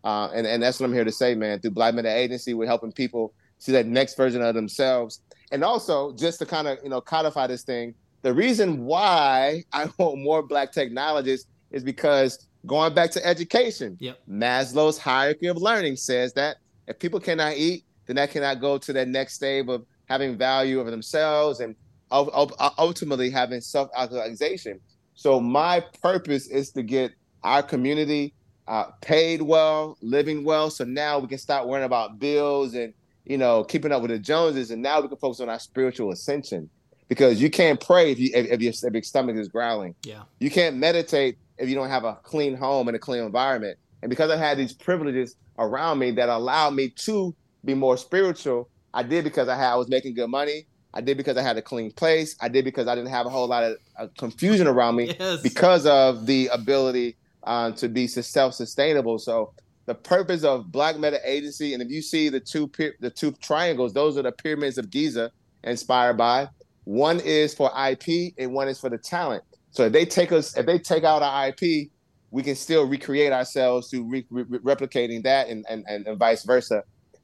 [0.05, 1.61] Uh, and and that's what I'm here to say, man.
[1.61, 5.21] Through Black Meta Agency, we're helping people see that next version of themselves,
[5.53, 7.95] and also just to kind of you know codify this thing.
[8.23, 14.19] The reason why I want more Black technologists is because going back to education, Yep.
[14.29, 18.93] Maslow's hierarchy of learning says that if people cannot eat, then that cannot go to
[18.93, 21.77] that next stage of having value over themselves and
[22.11, 24.81] ul- ultimately having self-actualization.
[25.15, 27.13] So my purpose is to get
[27.45, 28.35] our community
[28.67, 30.71] uh, paid well, living well.
[30.71, 32.93] So now we can start worrying about bills and
[33.27, 36.11] you know keeping up with the Joneses, and now we can focus on our spiritual
[36.11, 36.69] ascension.
[37.07, 39.95] Because you can't pray if you if, if, your, if your stomach is growling.
[40.03, 40.23] Yeah.
[40.41, 43.79] You can't meditate if you don't have a clean home and a clean environment.
[44.03, 47.35] And because I had these privileges around me that allowed me to
[47.65, 50.67] be more spiritual, I did because I had I was making good money.
[50.93, 52.35] I did because I had a clean place.
[52.41, 55.41] I did because I didn't have a whole lot of uh, confusion around me Yes.
[55.41, 59.19] because of the ability uh, to be self-sustainable.
[59.21, 59.53] So
[59.87, 62.71] the purpose of Black Meta Agency, and if you see the two
[63.01, 65.31] the two triangles, those are the pyramids of Giza
[65.65, 66.49] inspired by.
[66.85, 69.45] One is for IP, and one is for the talent.
[69.71, 71.91] So if they take us, if they take out our IP,
[72.33, 76.45] we can still recreate ourselves through re- re- replicating that, and, and and and vice
[76.45, 76.83] versa.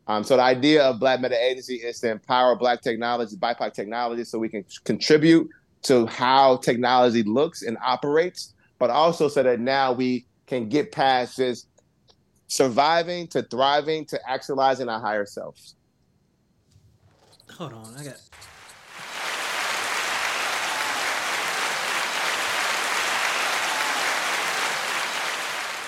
[0.09, 4.25] Um, so the idea of Black Meta Agency is to empower Black technology, BIPOC technology,
[4.25, 5.49] so we can contribute
[5.83, 11.37] to how technology looks and operates, but also so that now we can get past
[11.37, 11.69] just
[12.47, 15.75] surviving to thriving to actualizing our higher selves.
[17.53, 18.21] Hold on, I got.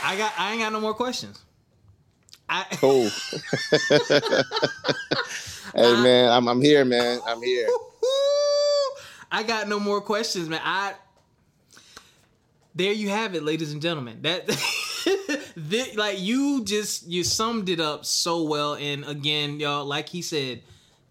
[0.02, 0.32] I got.
[0.38, 1.44] I ain't got no more questions.
[2.48, 2.64] I.
[2.78, 3.10] Cool.
[5.74, 7.20] hey man, I'm I'm here, man.
[7.26, 7.68] I'm here.
[9.30, 10.60] I got no more questions, man.
[10.62, 10.94] I.
[12.74, 14.22] There you have it, ladies and gentlemen.
[14.22, 14.48] That.
[14.48, 20.22] thi- like you just you summed it up so well, and again, y'all, like he
[20.22, 20.62] said,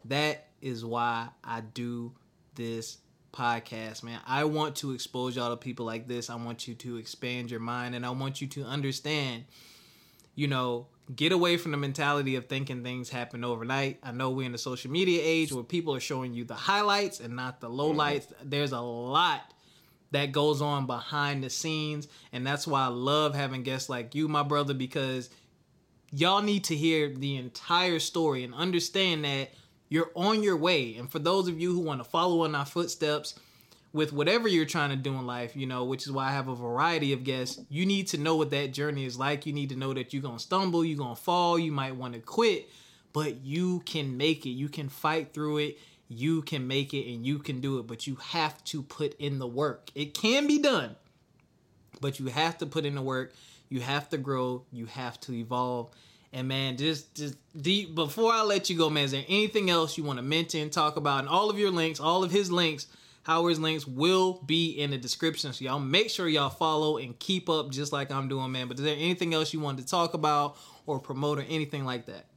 [0.06, 2.14] that is why I do
[2.56, 2.98] this
[3.32, 4.20] podcast, man.
[4.26, 6.30] I want to expose y'all to people like this.
[6.30, 9.46] I want you to expand your mind and I want you to understand,
[10.36, 14.00] you know, get away from the mentality of thinking things happen overnight.
[14.04, 17.20] I know we're in the social media age where people are showing you the highlights
[17.20, 18.00] and not the mm-hmm.
[18.00, 18.28] lowlights.
[18.44, 19.54] There's a lot
[20.12, 24.28] that goes on behind the scenes and that's why I love having guests like you,
[24.28, 25.30] my brother, because
[26.12, 29.52] y'all need to hear the entire story and understand that
[29.90, 30.96] you're on your way.
[30.96, 33.36] And for those of you who want to follow in our footsteps
[33.94, 36.48] with whatever you're trying to do in life, you know, which is why I have
[36.48, 39.46] a variety of guests, you need to know what that journey is like.
[39.46, 41.96] You need to know that you're going to stumble, you're going to fall, you might
[41.96, 42.70] want to quit,
[43.14, 44.52] but you can make it.
[44.52, 45.80] You can fight through it.
[46.10, 49.40] You can make it and you can do it, but you have to put in
[49.40, 49.90] the work.
[49.94, 50.96] It can be done,
[52.00, 53.34] but you have to put in the work.
[53.70, 54.64] You have to grow.
[54.72, 55.90] You have to evolve.
[56.32, 59.98] And man, just just deep before I let you go, man, is there anything else
[59.98, 61.20] you want to mention, talk about?
[61.20, 62.88] And all of your links, all of his links,
[63.28, 65.52] Howard's links will be in the description.
[65.52, 68.70] So y'all make sure y'all follow and keep up just like I'm doing, man.
[68.70, 70.56] But is there anything else you wanted to talk about
[70.86, 72.28] or promote or anything like that?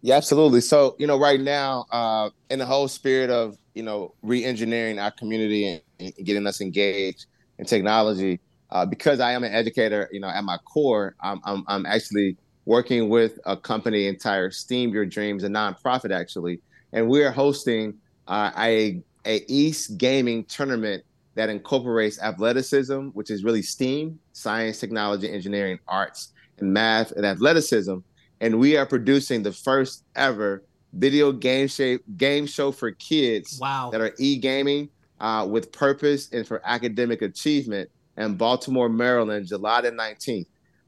[0.00, 0.62] Yeah, absolutely.
[0.62, 5.10] So, you know, right now, uh, in the whole spirit of, you know, re-engineering our
[5.10, 7.26] community and, and getting us engaged
[7.58, 8.40] in technology,
[8.70, 12.38] uh, because I am an educator, you know, at my core, I'm, I'm, I'm actually
[12.64, 16.62] working with a company, entire Steam Your Dreams, a nonprofit actually,
[16.94, 17.98] and we are hosting
[18.28, 21.04] uh, a, a East Gaming tournament
[21.34, 27.96] that incorporates athleticism, which is really STEAM, science, technology, engineering, arts, and math and athleticism
[28.40, 33.90] and we are producing the first ever video game shape game show for kids Wow.
[33.92, 34.88] that are e-gaming.
[35.20, 40.46] uh, with purpose and for academic achievement in Baltimore, Maryland, July the 19th.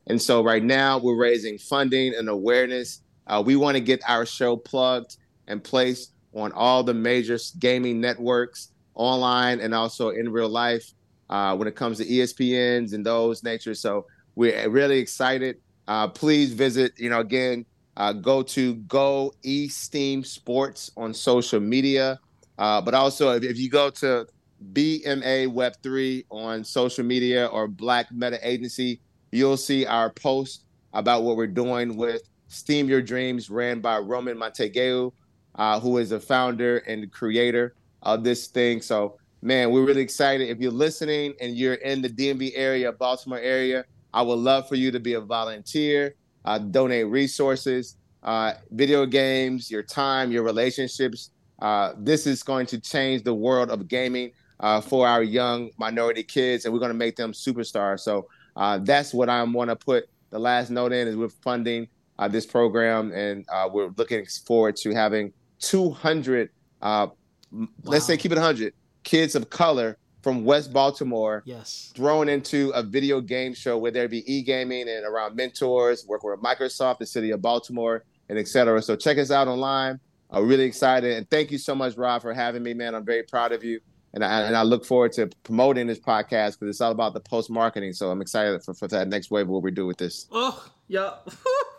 [0.08, 3.02] And so right now we're raising funding and awareness.
[3.28, 8.00] Uh, we want to get our show plugged and placed on all the major gaming
[8.00, 10.92] networks, online and also in real life,
[11.30, 13.74] uh, when it comes to ESPNs and those nature.
[13.74, 15.56] So we're really excited.
[15.86, 17.64] Uh, please visit, you know, again,
[17.96, 22.18] uh, go to Go Esteem Sports on social media.
[22.58, 24.26] Uh, but also, if, if, you go to
[24.72, 29.00] BMA Web3 on social media or Black Meta Agency,
[29.32, 34.36] you'll see our post about what we're doing with Steam Your Dreams, ran by Roman
[34.36, 35.12] Montegeu,
[35.56, 38.82] uh, who is the founder and creator of this thing.
[38.82, 40.48] So, man, we're really excited.
[40.48, 44.76] If you're listening and you're in the DMV area, Baltimore area, I would love for
[44.76, 46.14] you to be a volunteer,
[46.44, 51.30] uh, donate resources, uh, video games, your time, your relationships.
[51.60, 56.22] Uh, this is going to change the world of gaming uh, for our young minority
[56.22, 58.00] kids, and we're going to make them superstars.
[58.00, 61.88] So uh, that's what I want to put the last note in is we're funding
[62.30, 66.50] this program, and we're looking forward to having 200,
[66.82, 67.08] uh,
[67.52, 67.68] wow.
[67.84, 72.82] let's say keep it 100 kids of color from West Baltimore, yes, thrown into a
[72.82, 77.30] video game show where there'd be e-gaming and around mentors, work with Microsoft, the city
[77.30, 78.80] of Baltimore, and etc.
[78.80, 80.00] So check us out online.
[80.30, 82.94] I'm really excited, and thank you so much, Rob, for having me, man.
[82.94, 83.80] I'm very proud of you
[84.14, 87.20] and I, and I look forward to promoting this podcast because it's all about the
[87.20, 87.92] post marketing.
[87.92, 90.28] So I'm excited for, for that next wave of what we do with this.
[90.30, 91.14] Oh yeah.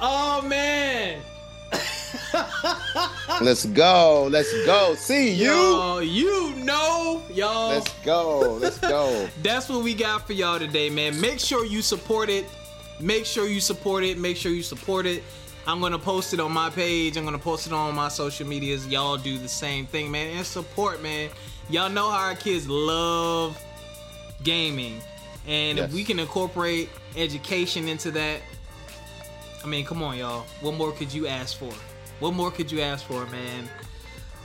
[0.00, 1.20] oh man.
[3.40, 4.28] let's go.
[4.30, 4.94] Let's go.
[4.94, 5.50] See you.
[5.50, 7.70] Yo, you know, y'all.
[7.70, 8.54] Let's go.
[8.54, 9.28] Let's go.
[9.42, 11.20] That's what we got for y'all today, man.
[11.20, 12.46] Make sure you support it.
[13.00, 14.18] Make sure you support it.
[14.18, 15.22] Make sure you support it.
[15.66, 17.16] I'm gonna post it on my page.
[17.16, 18.86] I'm gonna post it on my social medias.
[18.86, 20.36] Y'all do the same thing, man.
[20.36, 21.30] And support, man.
[21.68, 23.62] Y'all know how our kids love
[24.42, 25.00] gaming.
[25.46, 25.88] And yes.
[25.88, 28.40] if we can incorporate education into that,
[29.62, 30.46] I mean, come on, y'all.
[30.60, 31.72] What more could you ask for?
[32.20, 33.68] What more could you ask for, man?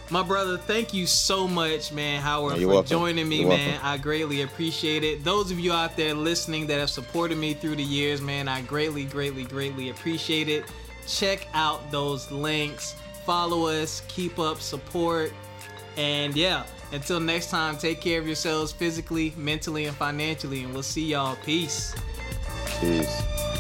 [0.10, 2.90] My brother, thank you so much, man, Howard, for welcome.
[2.90, 3.72] joining me, You're man.
[3.72, 3.88] Welcome.
[3.88, 5.24] I greatly appreciate it.
[5.24, 8.62] Those of you out there listening that have supported me through the years, man, I
[8.62, 10.66] greatly, greatly, greatly appreciate it
[11.08, 12.96] check out those links.
[13.26, 15.32] Follow us, keep up support.
[15.98, 20.64] And yeah, until next time, take care of yourselves physically, mentally, and financially.
[20.64, 21.38] And we'll see y'all.
[21.44, 21.96] Peace.
[22.80, 23.53] Peace.